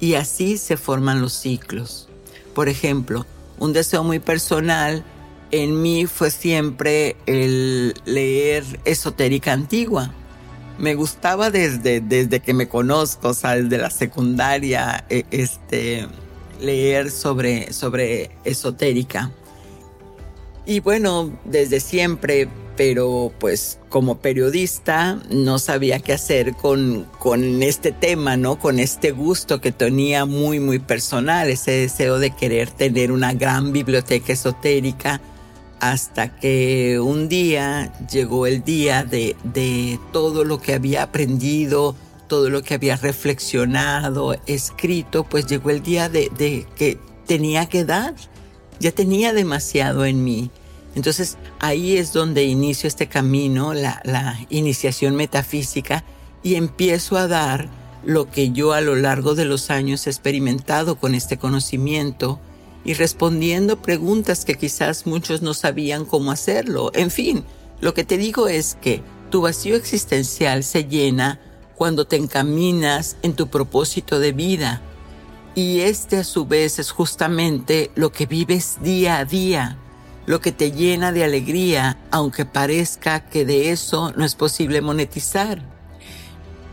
[0.00, 2.08] y así se forman los ciclos.
[2.54, 3.26] Por ejemplo,
[3.58, 5.04] un deseo muy personal
[5.50, 10.12] en mí fue siempre el leer esotérica antigua.
[10.78, 16.06] Me gustaba desde, desde que me conozco, o sea, desde la secundaria, e, este,
[16.60, 19.30] leer sobre, sobre esotérica.
[20.66, 27.92] Y bueno, desde siempre, pero pues como periodista no sabía qué hacer con, con este
[27.92, 28.58] tema, ¿no?
[28.58, 33.72] Con este gusto que tenía muy, muy personal, ese deseo de querer tener una gran
[33.72, 35.20] biblioteca esotérica,
[35.80, 41.96] hasta que un día llegó el día de, de todo lo que había aprendido,
[42.28, 47.84] todo lo que había reflexionado, escrito, pues llegó el día de, de que tenía que
[47.84, 48.14] dar
[48.80, 50.50] ya tenía demasiado en mí.
[50.94, 56.04] Entonces ahí es donde inicio este camino, la, iniciación metafísica,
[56.42, 57.68] y empiezo a dar
[58.02, 62.40] lo que yo a lo largo de los años he experimentado con este conocimiento
[62.82, 66.90] y respondiendo preguntas que quizás muchos no sabían cómo hacerlo.
[66.94, 67.44] En fin,
[67.80, 71.40] lo que te digo es que tu vacío existencial se llena
[71.76, 74.82] cuando te encaminas en tu propósito de vida,
[75.60, 79.76] y este a su vez es justamente lo que vives día a día,
[80.24, 85.62] lo que te llena de alegría, aunque parezca que de eso no es posible monetizar.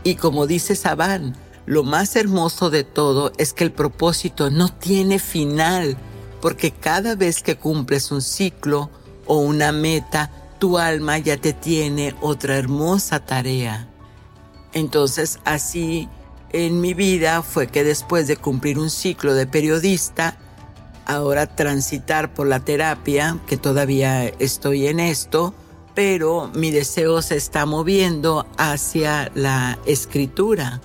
[0.04, 5.18] Y como dice Saban, lo más hermoso de todo es que el propósito no tiene
[5.18, 5.98] final,
[6.40, 8.88] porque cada vez que cumples un ciclo
[9.26, 13.86] o una meta, tu alma ya te tiene otra hermosa tarea.
[14.72, 16.08] Entonces así
[16.52, 20.36] en mi vida fue que después de cumplir un ciclo de periodista,
[21.04, 25.54] ahora transitar por la terapia, que todavía estoy en esto,
[25.94, 30.80] pero mi deseo se está moviendo hacia la escritura.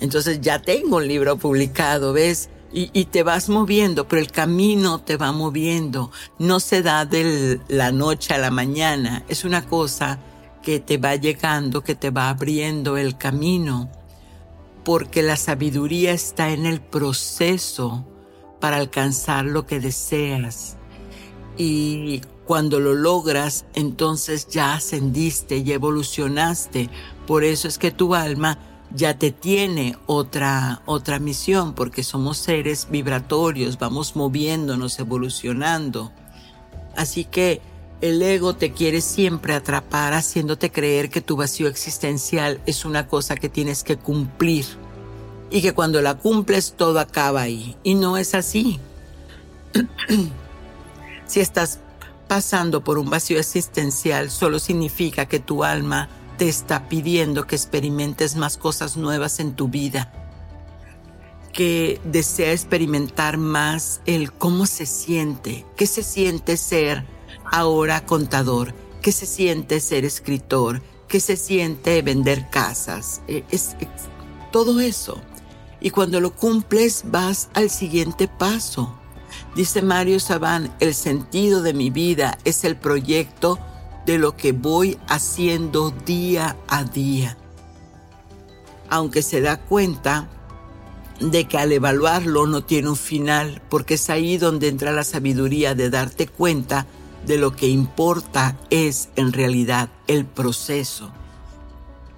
[0.00, 2.48] Entonces ya tengo un libro publicado, ¿ves?
[2.72, 6.10] Y, te vas moviendo, pero el camino te va moviendo.
[6.38, 9.24] No se da de la noche a la mañana.
[9.28, 10.18] Es una cosa
[10.62, 13.88] que te va llegando, que te va abriendo el camino
[14.86, 18.06] porque la sabiduría está en el proceso
[18.60, 20.76] para alcanzar lo que deseas.
[21.58, 26.88] Y cuando lo logras, entonces ya ascendiste y evolucionaste.
[27.26, 28.60] Por eso es que tu alma
[28.94, 36.12] ya te tiene otra, otra misión, porque somos seres vibratorios, vamos moviéndonos, evolucionando.
[36.96, 37.60] Así que
[38.00, 43.36] el ego te quiere siempre atrapar haciéndote creer que tu vacío existencial es una cosa
[43.36, 44.66] que tienes que cumplir
[45.50, 47.76] y que cuando la cumples todo acaba ahí.
[47.82, 48.78] Y no es así.
[51.26, 51.80] si estás
[52.28, 58.36] pasando por un vacío existencial, solo significa que tu alma te está pidiendo que experimentes
[58.36, 60.12] más cosas nuevas en tu vida,
[61.52, 67.15] que desea experimentar más el cómo se siente, qué se siente ser
[67.52, 73.76] ahora contador, que se siente ser escritor, que se siente vender casas, eh, es,
[74.52, 75.20] todo eso.
[75.80, 78.98] Y cuando lo cumples vas al siguiente paso.
[79.54, 83.58] Dice Mario Sabán, el sentido de mi vida es el proyecto
[84.06, 87.36] de lo que voy haciendo día a día.
[88.88, 90.28] Aunque se da cuenta
[91.20, 95.74] de que al evaluarlo no tiene un final, porque es ahí donde entra la sabiduría
[95.74, 96.86] de darte cuenta
[97.26, 101.10] de lo que importa es en realidad el proceso.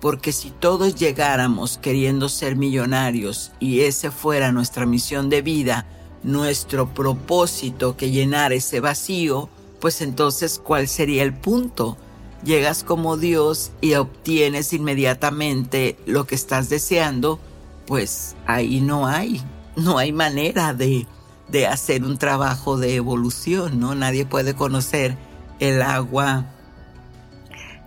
[0.01, 5.87] Porque si todos llegáramos queriendo ser millonarios y ese fuera nuestra misión de vida,
[6.23, 9.49] nuestro propósito que llenar ese vacío,
[9.81, 11.97] pues entonces ¿cuál sería el punto?
[12.45, 17.41] Llegas como Dios y obtienes inmediatamente lo que estás deseando,
[17.87, 19.43] pues ahí no hay,
[19.75, 21.07] no hay manera de
[21.49, 23.95] de hacer un trabajo de evolución, ¿no?
[23.95, 25.17] Nadie puede conocer
[25.61, 26.47] el agua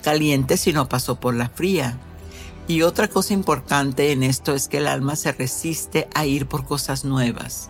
[0.03, 1.97] caliente si no pasó por la fría.
[2.67, 6.65] Y otra cosa importante en esto es que el alma se resiste a ir por
[6.65, 7.69] cosas nuevas.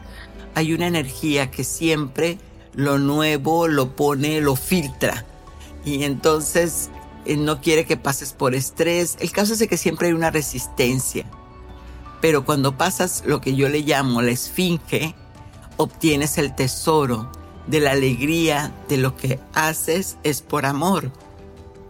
[0.56, 2.38] Hay una energía que siempre
[2.74, 5.26] lo nuevo lo pone, lo filtra.
[5.84, 6.90] Y entonces
[7.26, 9.18] eh, no quiere que pases por estrés.
[9.20, 11.26] El caso es que siempre hay una resistencia.
[12.22, 15.16] Pero cuando pasas lo que yo le llamo la esfinge,
[15.78, 17.32] obtienes el tesoro
[17.68, 21.12] de la alegría de lo que haces es por amor.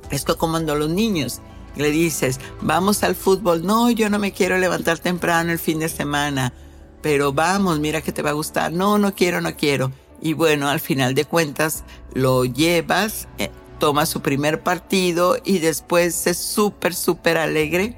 [0.09, 1.41] Es como cuando los niños
[1.75, 5.89] le dices, vamos al fútbol, no, yo no me quiero levantar temprano el fin de
[5.89, 6.53] semana,
[7.01, 9.91] pero vamos, mira que te va a gustar, no, no quiero, no quiero.
[10.21, 11.83] Y bueno, al final de cuentas
[12.13, 13.49] lo llevas, eh,
[13.79, 17.95] toma su primer partido y después es súper, súper alegre,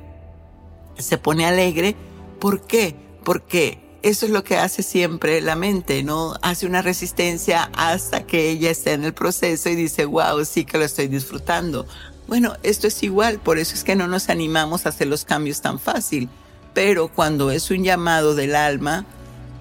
[0.97, 1.95] se pone alegre.
[2.39, 2.95] ¿Por qué?
[3.24, 6.36] Porque eso es lo que hace siempre la mente, ¿no?
[6.41, 10.78] Hace una resistencia hasta que ella esté en el proceso y dice, wow, sí que
[10.78, 11.88] lo estoy disfrutando.
[12.28, 15.62] Bueno, esto es igual, por eso es que no nos animamos a hacer los cambios
[15.62, 16.30] tan fácil.
[16.74, 19.06] Pero cuando es un llamado del alma,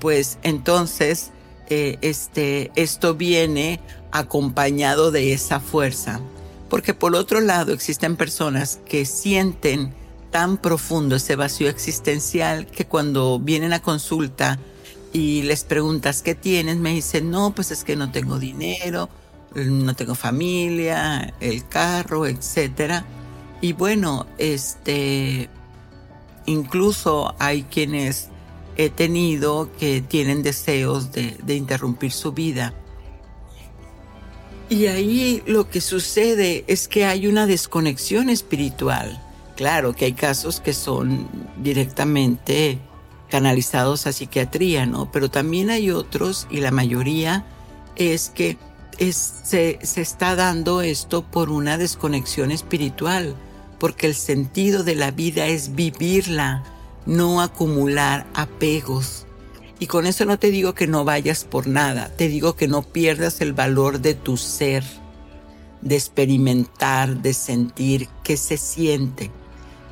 [0.00, 1.30] pues entonces
[1.68, 3.80] eh, este, esto viene
[4.10, 6.20] acompañado de esa fuerza.
[6.68, 9.94] Porque por otro lado existen personas que sienten
[10.32, 14.58] tan profundo ese vacío existencial que cuando vienen a consulta
[15.12, 19.10] y les preguntas qué tienes, me dicen, no, pues es que no tengo dinero,
[19.54, 23.04] no tengo familia, el carro, etc.
[23.60, 25.50] Y bueno, este,
[26.46, 28.28] incluso hay quienes
[28.76, 32.72] he tenido que tienen deseos de, de interrumpir su vida.
[34.70, 39.20] Y ahí lo que sucede es que hay una desconexión espiritual.
[39.56, 41.28] Claro que hay casos que son
[41.58, 42.78] directamente
[43.30, 45.10] canalizados a psiquiatría, ¿no?
[45.10, 47.46] Pero también hay otros, y la mayoría,
[47.96, 48.58] es que
[48.98, 53.34] se, se está dando esto por una desconexión espiritual,
[53.78, 56.62] porque el sentido de la vida es vivirla,
[57.06, 59.26] no acumular apegos.
[59.78, 62.82] Y con eso no te digo que no vayas por nada, te digo que no
[62.82, 64.84] pierdas el valor de tu ser,
[65.80, 69.32] de experimentar, de sentir qué se siente,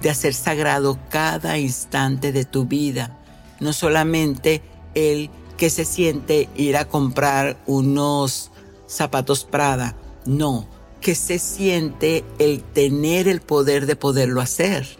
[0.02, 3.16] de hacer sagrado cada instante de tu vida
[3.60, 4.62] no solamente
[4.94, 8.50] el que se siente ir a comprar unos
[8.88, 9.94] zapatos Prada,
[10.24, 10.66] no,
[11.00, 14.98] que se siente el tener el poder de poderlo hacer.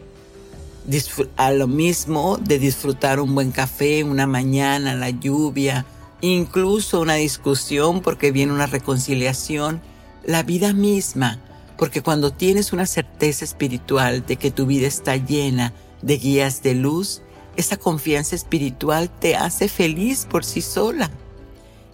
[1.37, 5.87] A lo mismo de disfrutar un buen café, una mañana, la lluvia,
[6.21, 9.81] incluso una discusión porque viene una reconciliación,
[10.25, 11.39] la vida misma,
[11.81, 15.73] porque cuando tienes una certeza espiritual de que tu vida está llena
[16.03, 17.23] de guías de luz,
[17.57, 21.11] esa confianza espiritual te hace feliz por sí sola.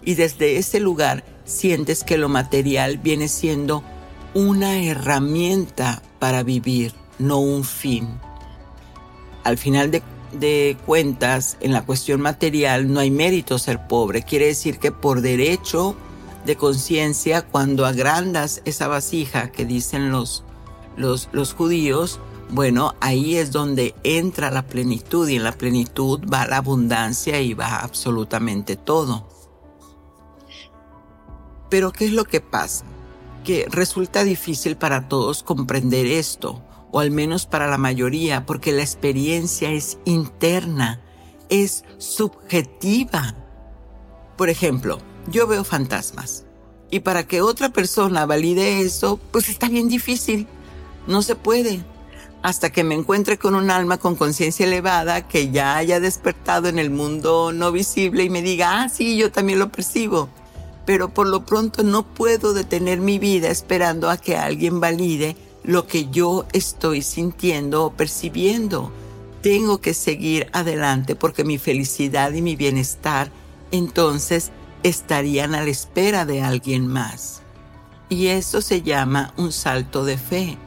[0.03, 3.81] Y desde ese lugar sientes que lo material viene siendo
[4.33, 8.09] una herramienta para vivir, no un fin.
[9.45, 14.23] Al final de, cuentas, en la cuestión material no hay mérito ser pobre.
[14.23, 15.95] Quiere decir que por derecho
[16.47, 20.45] de conciencia, cuando agrandas esa vasija que dicen los,
[20.95, 22.19] los, los judíos,
[22.49, 27.53] bueno, ahí es donde entra la plenitud y en la plenitud va la abundancia y
[27.53, 29.27] va absolutamente todo.
[31.69, 32.85] Pero ¿qué es lo que pasa?
[33.43, 38.83] Que resulta difícil para todos comprender esto, o al menos para la mayoría, porque la
[38.83, 41.01] experiencia es interna,
[41.49, 43.35] es subjetiva.
[44.37, 46.45] Por ejemplo, yo veo fantasmas,
[46.89, 50.47] y para que otra persona valide eso, pues está bien difícil,
[51.05, 51.83] no se puede
[52.41, 56.79] hasta que me encuentre con un alma con conciencia elevada que ya haya despertado en
[56.79, 60.29] el mundo no visible y me diga, ah, sí, yo también lo percibo.
[60.85, 65.87] Pero por lo pronto no puedo detener mi vida esperando a que alguien valide lo
[65.87, 68.91] que yo estoy sintiendo o percibiendo.
[69.41, 73.29] Tengo que seguir adelante porque mi felicidad y mi bienestar
[73.71, 74.51] entonces
[74.87, 77.41] estarían a la espera de alguien más.
[78.09, 80.57] Y eso se llama un salto de fe,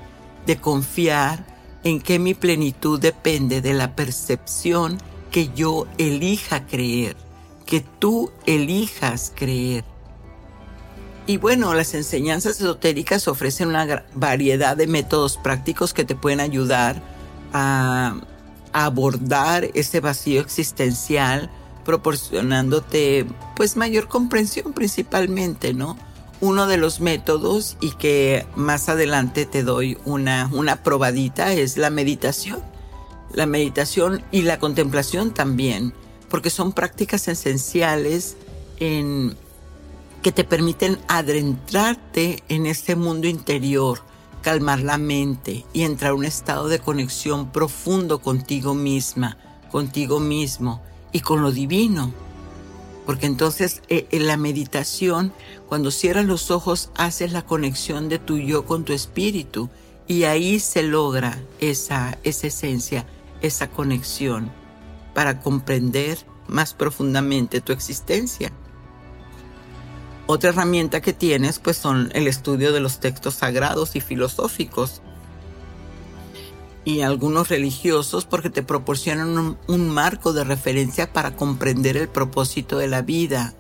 [0.47, 1.47] de confiar
[1.85, 4.99] en que mi plenitud depende de la percepción
[5.31, 7.17] que yo elija creer,
[7.65, 9.85] que tú elijas creer.
[11.27, 17.01] Y bueno, las enseñanzas esotéricas ofrecen una variedad de métodos prácticos que te pueden ayudar
[17.53, 18.17] a,
[18.73, 21.51] abordar ese vacío existencial,
[21.85, 23.27] proporcionándote
[23.57, 25.97] pues mayor comprensión principalmente, ¿no?
[26.41, 31.91] uno de los métodos y que más adelante te doy una, una probadita es la
[31.91, 32.63] meditación.
[33.33, 35.95] La meditación y la contemplación también,
[36.29, 38.37] porque son prácticas esenciales
[38.79, 39.37] en,
[40.23, 44.01] que te permiten adentrarte en este mundo interior,
[44.43, 49.37] calmar la mente y entrar a un estado de conexión profundo contigo misma,
[49.71, 52.13] contigo mismo y con lo divino.
[53.07, 55.33] Porque entonces eh, en la meditación,
[55.69, 59.69] cuando cierras los ojos, haces la conexión de tu yo con tu espíritu.
[60.07, 63.07] Y ahí se logra esa, esa esencia,
[63.43, 64.51] esa conexión
[65.15, 68.53] para comprender más profundamente tu existencia.
[70.27, 75.03] Otra herramienta que tienes pues son el estudio de los textos sagrados y filosóficos
[76.85, 82.89] y algunos religiosos porque te proporcionan un, marco de referencia para comprender el propósito de
[82.89, 83.55] la vida.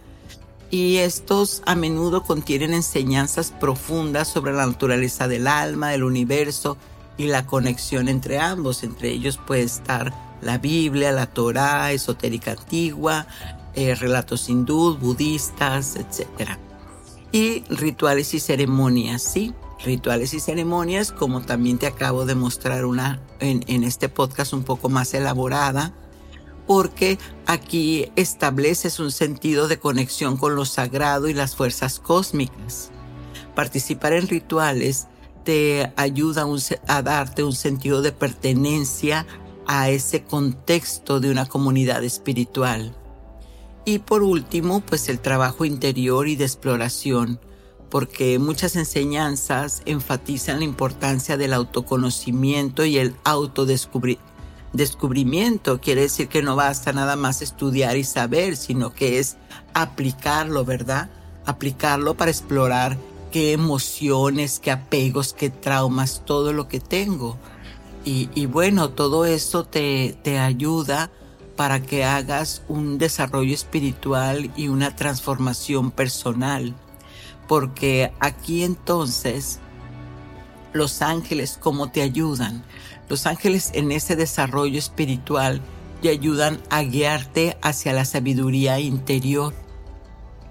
[0.70, 6.76] Y estos a menudo contienen enseñanzas profundas sobre la naturaleza del alma, del universo
[7.18, 8.84] y la conexión entre ambos.
[8.84, 13.26] Entre ellos puede estar la Biblia, la Torá, esotérica antigua,
[13.74, 16.56] eh, relatos hindú, budistas, etc.
[17.32, 19.52] Y rituales y ceremonias, ¿sí?
[19.84, 24.88] Rituales y ceremonias, como también te acabo de mostrar una en, este podcast un poco
[24.88, 25.94] más elaborada,
[26.66, 32.90] porque aquí estableces un sentido de conexión con lo sagrado y las fuerzas cósmicas.
[33.54, 35.08] Participar en rituales
[35.44, 36.46] te ayuda
[36.86, 39.26] a darte un sentido de pertenencia
[39.66, 42.94] a ese contexto de una comunidad espiritual.
[43.84, 47.40] Y por último, pues el trabajo interior y de exploración,
[47.90, 55.80] porque muchas enseñanzas enfatizan la importancia del autoconocimiento y el autodescubrimiento.
[55.80, 59.36] Quiere decir que no basta nada más estudiar y saber, sino que es
[59.74, 61.10] aplicarlo, ¿verdad?
[61.44, 62.96] Aplicarlo para explorar
[63.32, 67.36] qué emociones, qué apegos, qué traumas, todo lo que tengo.
[68.04, 71.10] Y, bueno, todo eso te, te ayuda
[71.54, 76.74] para que hagas un desarrollo espiritual y una transformación personal.
[77.50, 79.58] Porque aquí entonces
[80.72, 82.62] los ángeles, ¿cómo te ayudan?
[83.08, 85.60] Los ángeles en ese desarrollo espiritual
[86.00, 89.52] te ayudan a guiarte hacia la sabiduría interior,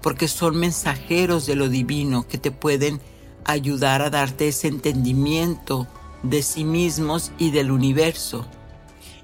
[0.02, 3.00] porque son mensajeros de lo divino que te pueden
[3.46, 5.86] ayudar a darte ese entendimiento
[6.22, 8.46] de sí mismos y del universo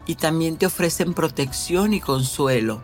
[0.06, 2.82] y también te ofrecen protección y consuelo,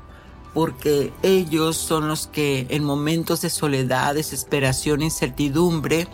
[0.55, 6.07] porque ellos son los que en momentos de soledad, desesperación, incertidumbre,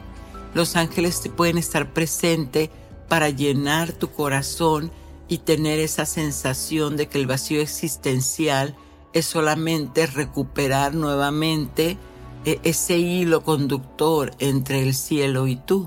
[0.55, 2.71] los ángeles te pueden estar presente
[3.09, 4.91] para llenar tu corazón
[5.29, 8.77] y tener esa sensación de que el vacío existencial
[9.13, 11.97] es solamente recuperar nuevamente
[12.45, 15.87] eh, ese hilo conductor entre el cielo y tú.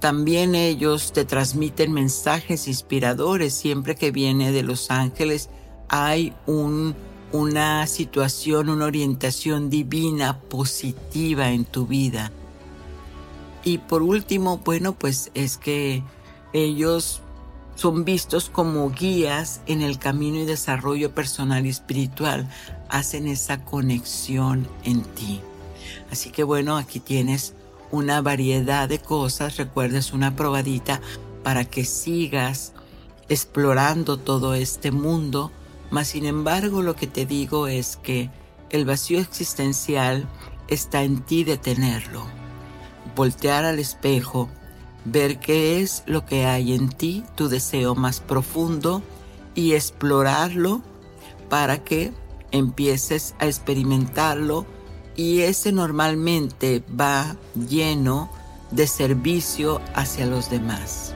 [0.00, 3.54] También ellos te transmiten mensajes inspiradores.
[3.54, 5.48] Siempre que viene de los ángeles
[5.88, 6.94] hay un,
[7.36, 12.32] una situación, una orientación divina positiva en tu vida.
[13.64, 16.02] Y por último, bueno, pues es que
[16.52, 17.20] ellos
[17.74, 22.48] son vistos como guías en el camino y desarrollo personal y espiritual.
[22.88, 25.40] Hacen esa conexión en ti.
[26.10, 27.54] Así que bueno, aquí tienes
[27.90, 31.00] una variedad de cosas, recuerdes una probadita
[31.42, 32.72] para que sigas
[33.28, 35.50] explorando todo este mundo,
[35.90, 38.30] mas sin embargo lo que te digo es que
[38.70, 40.28] el vacío existencial
[40.68, 42.26] está en ti de tenerlo.
[43.14, 44.48] Voltear al espejo,
[45.04, 49.02] ver qué es lo que hay en ti, tu deseo más profundo
[49.54, 50.82] y explorarlo
[51.48, 52.12] para que
[52.50, 54.66] empieces a experimentarlo
[55.16, 57.36] y ese normalmente va
[57.68, 58.30] lleno
[58.70, 61.15] de servicio hacia los demás.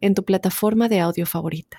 [0.00, 1.78] en tu plataforma de audio favorita.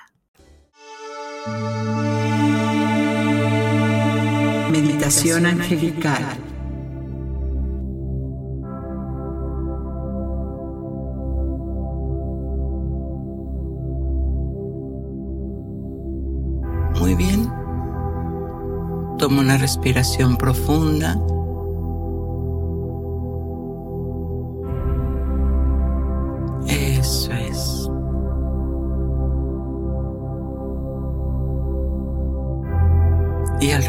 [4.72, 6.24] Meditación angelical.
[17.00, 17.52] Muy bien.
[19.18, 21.16] Toma una respiración profunda.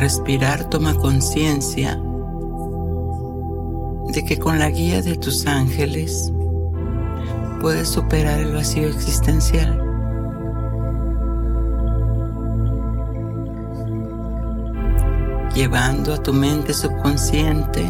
[0.03, 1.97] Respirar toma conciencia
[4.13, 6.33] de que con la guía de tus ángeles
[7.61, 9.79] puedes superar el vacío existencial.
[15.55, 17.89] Llevando a tu mente subconsciente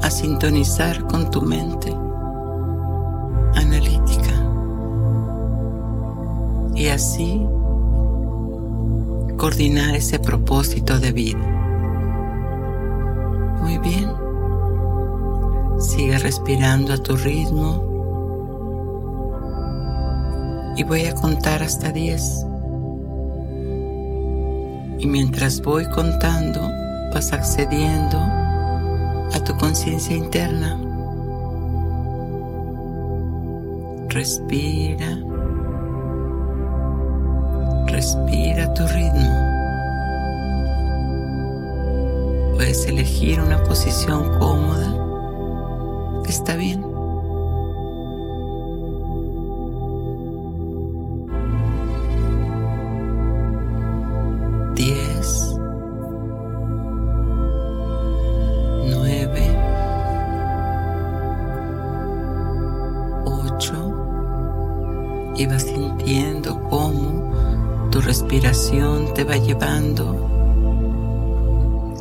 [0.00, 1.94] a sintonizar con tu mente
[3.54, 4.32] analítica.
[6.74, 7.46] Y así
[9.36, 11.38] coordinar ese propósito de vida.
[13.60, 14.10] Muy bien.
[15.78, 17.84] Sigue respirando a tu ritmo.
[20.76, 22.46] Y voy a contar hasta 10.
[24.98, 26.60] Y mientras voy contando,
[27.12, 30.80] vas accediendo a tu conciencia interna.
[34.08, 35.35] Respira.
[38.06, 39.34] Respira tu ritmo.
[42.54, 44.94] Puedes elegir una posición cómoda.
[46.28, 46.86] Está bien.
[54.76, 55.58] Diez.
[58.88, 59.50] Nueve.
[63.24, 63.74] Ocho.
[65.34, 67.15] Y vas sintiendo cómo
[67.96, 70.28] tu respiración te va llevando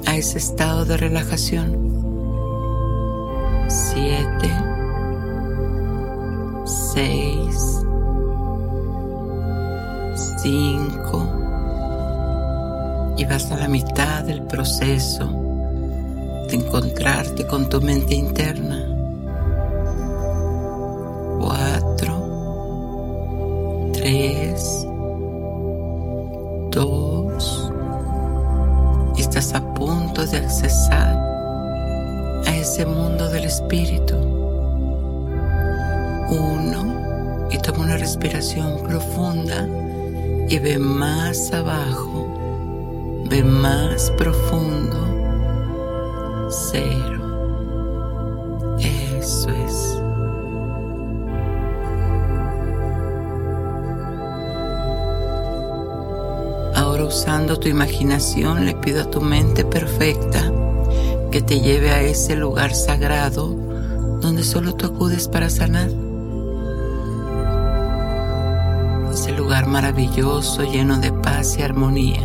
[0.05, 1.69] a ese estado de relajación.
[3.69, 4.51] Siete,
[6.65, 7.81] seis,
[10.43, 11.29] cinco,
[13.15, 15.29] y vas a la mitad del proceso
[16.49, 18.85] de encontrarte con tu mente interna.
[21.39, 22.19] Cuatro,
[23.93, 24.84] tres,
[40.59, 42.27] ve más abajo,
[43.29, 44.97] ve más profundo.
[46.49, 47.15] Cero.
[48.79, 49.97] Eso es.
[56.75, 60.51] Ahora usando tu imaginación le pido a tu mente perfecta
[61.31, 63.49] que te lleve a ese lugar sagrado
[64.21, 66.04] donde solo tú acudes para sanar.
[69.63, 72.21] Maravilloso lleno de paz y armonía.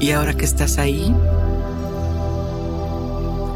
[0.00, 1.14] Y ahora que estás ahí,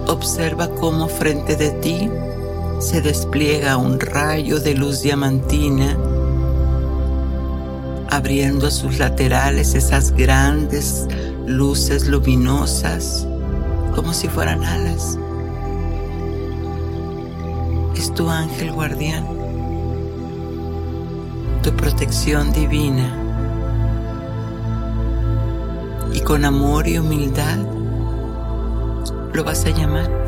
[0.07, 2.11] observa cómo frente de ti
[2.81, 5.95] se despliega un rayo de luz diamantina,
[8.09, 11.07] abriendo a sus laterales esas grandes
[11.45, 13.29] luces luminosas
[13.95, 15.19] como si fueran alas.
[17.97, 19.27] Es tu ángel guardián,
[21.63, 23.17] tu protección divina.
[26.13, 27.59] Y con amor y humildad
[29.33, 30.19] lo vas a llamar.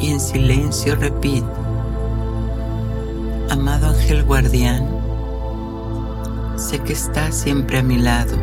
[0.00, 1.46] y en silencio repite,
[3.50, 4.95] amado ángel guardián,
[6.56, 8.36] sé que estás siempre a mi lado,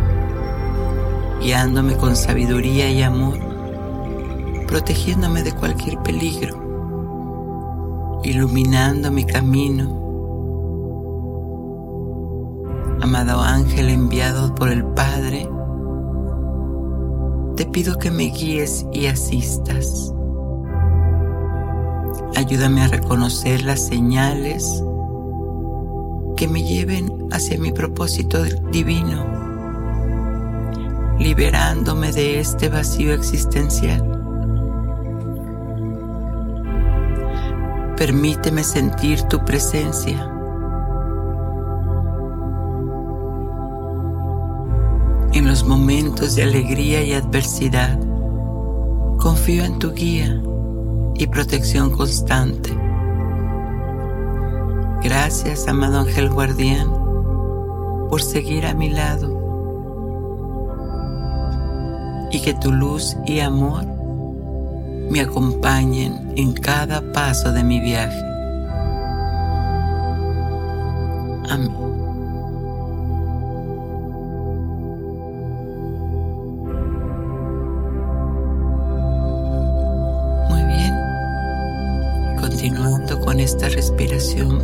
[1.41, 3.37] guiándome con sabiduría y amor,
[4.67, 6.59] protegiéndome de cualquier peligro,
[8.23, 10.01] iluminando mi camino.
[13.01, 15.49] Amado ángel enviado por el Padre,
[17.55, 20.13] te pido que me guíes y asistas
[22.35, 24.83] Ayúdame a reconocer las señales
[26.35, 29.25] que me lleven hacia mi propósito divino,
[31.19, 34.13] liberándome de este vacío existencial.
[37.97, 40.29] Permíteme sentir tu presencia.
[45.33, 47.99] En los momentos de alegría y adversidad,
[49.17, 50.41] confío en tu guía
[51.15, 52.71] y protección constante.
[55.03, 56.89] Gracias, amado ángel guardián,
[58.09, 59.43] por seguir a mi lado
[62.31, 63.85] y que tu luz y amor
[65.09, 68.23] me acompañen en cada paso de mi viaje.
[71.49, 71.82] Amén.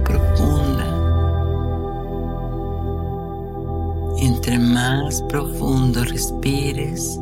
[0.03, 0.85] Profunda.
[4.19, 7.19] Entre más profundo respires,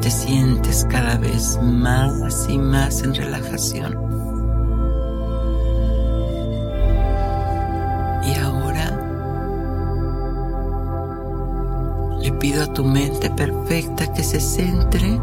[0.00, 3.92] te sientes cada vez más y más en relajación.
[8.24, 8.90] Y ahora
[12.20, 15.20] le pido a tu mente perfecta que se centre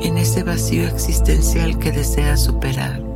[0.00, 3.07] en ese vacío existencial que deseas superar.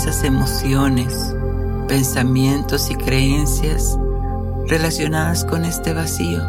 [0.00, 1.34] Esas emociones,
[1.88, 3.96] pensamientos y creencias
[4.66, 6.42] relacionadas con este vacío.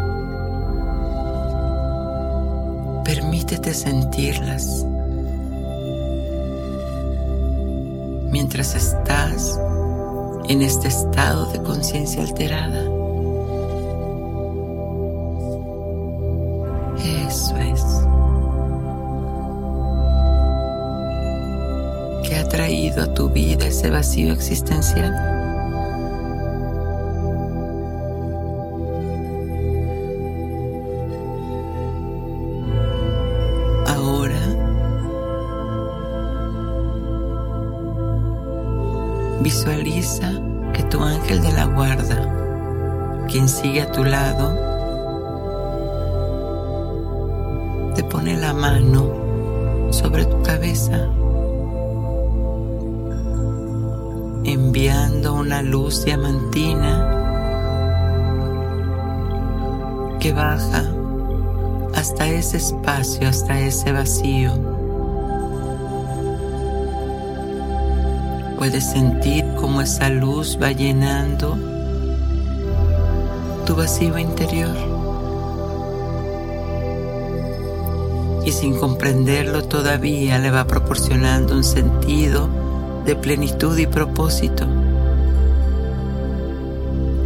[3.04, 4.86] Permítete sentirlas.
[8.32, 9.60] mientras estás
[10.48, 13.01] en este estado de conciencia alterada.
[23.90, 25.32] Vacío existencial?
[39.42, 40.32] Visualiza
[40.72, 44.56] que tu ángel de la guarda, quien sigue a tu lado,
[47.96, 51.10] te pone la mano sobre tu cabeza,
[54.44, 57.08] enviando una luz diamantina
[60.20, 60.84] que baja
[61.96, 64.72] hasta ese espacio, hasta ese vacío
[68.62, 71.58] Puedes sentir cómo esa luz va llenando
[73.66, 74.76] tu vacío interior.
[78.46, 82.50] Y sin comprenderlo todavía le va proporcionando un sentido
[83.06, 84.66] de plenitud y propósito.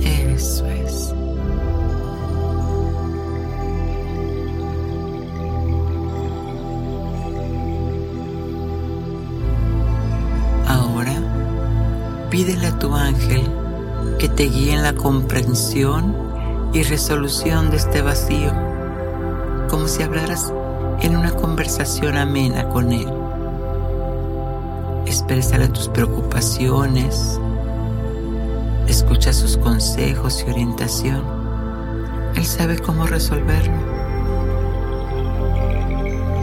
[0.01, 1.15] Eso es.
[12.35, 13.49] Pídele a tu ángel
[14.19, 16.13] que te guíe en la comprensión
[16.73, 18.51] y resolución de este vacío,
[19.69, 20.51] como si hablaras
[20.99, 23.24] en una conversación amena con él.
[25.27, 27.39] Exprésale tus preocupaciones,
[28.87, 31.23] escucha sus consejos y orientación.
[32.35, 33.73] Él sabe cómo resolverlo.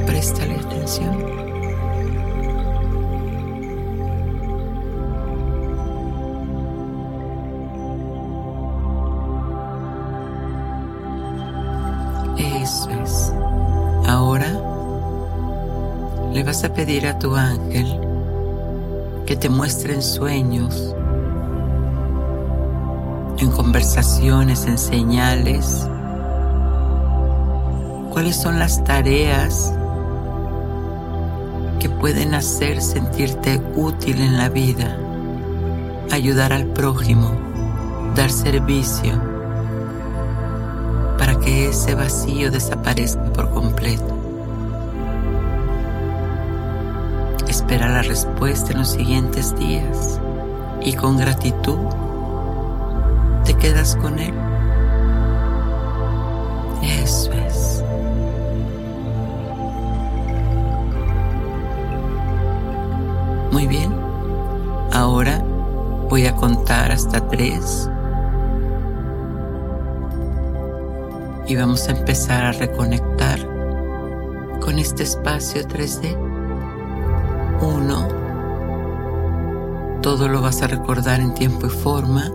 [0.05, 1.33] Préstale atención.
[16.33, 18.02] le vas a pedir a tu ángel
[19.33, 20.95] que te muestre en sueños,
[23.39, 25.89] en conversaciones, en señales,
[28.13, 29.73] cuáles son las tareas
[31.81, 34.99] que pueden hacer sentirte útil en la vida,
[36.11, 37.31] ayudar al prójimo,
[38.15, 39.19] dar servicio,
[41.17, 44.12] para que ese vacío desaparezca por completo.
[47.73, 50.21] Espera la respuesta en los siguientes días
[50.83, 51.79] y con gratitud
[53.47, 54.35] te quedas con Él.
[56.83, 57.83] Eso es.
[63.51, 63.91] Muy bien.
[64.93, 65.43] Ahora
[66.11, 67.89] voy a contar hasta tres.
[71.47, 73.39] Y vamos a empezar a reconectar
[74.61, 76.32] con este espacio 3D.
[77.63, 78.09] Uno,
[80.03, 82.29] todo lo vas a recordar en tiempo y forma.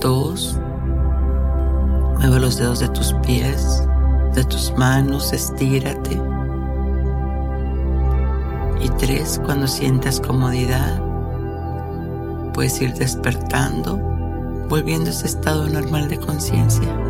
[0.00, 0.58] Dos,
[2.18, 3.86] mueve los dedos de tus pies,
[4.34, 6.18] de tus manos, estírate.
[8.80, 10.98] Y tres, cuando sientas comodidad,
[12.54, 13.98] puedes ir despertando,
[14.70, 17.01] volviendo a ese estado normal de conciencia.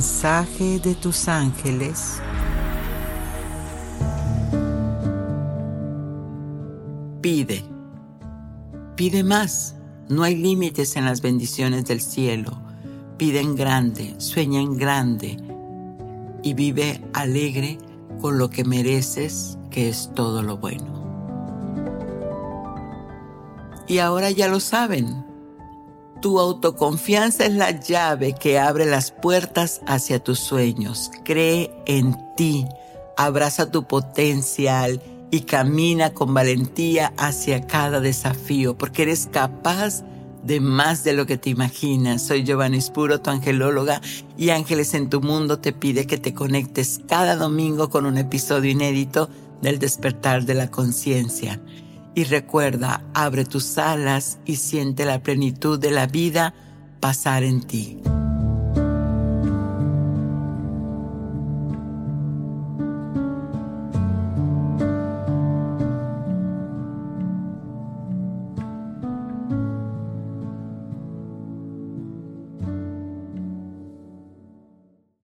[0.00, 2.22] Mensaje de tus ángeles.
[7.20, 7.62] Pide.
[8.96, 9.76] Pide más.
[10.08, 12.62] No hay límites en las bendiciones del cielo.
[13.18, 15.36] Pide en grande, sueña en grande
[16.42, 17.76] y vive alegre
[18.22, 21.84] con lo que mereces, que es todo lo bueno.
[23.86, 25.29] Y ahora ya lo saben.
[26.20, 31.10] Tu autoconfianza es la llave que abre las puertas hacia tus sueños.
[31.24, 32.66] Cree en ti,
[33.16, 35.00] abraza tu potencial
[35.30, 40.04] y camina con valentía hacia cada desafío, porque eres capaz
[40.42, 42.22] de más de lo que te imaginas.
[42.22, 44.02] Soy Giovanni Spuro, tu angelóloga,
[44.36, 48.70] y Ángeles en tu Mundo te pide que te conectes cada domingo con un episodio
[48.70, 49.30] inédito
[49.62, 51.60] del despertar de la conciencia.
[52.14, 56.54] Y recuerda, abre tus alas y siente la plenitud de la vida
[56.98, 58.00] pasar en ti.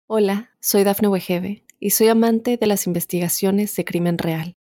[0.07, 4.54] Hola, soy Dafne Wegebe y soy amante de las investigaciones de crimen real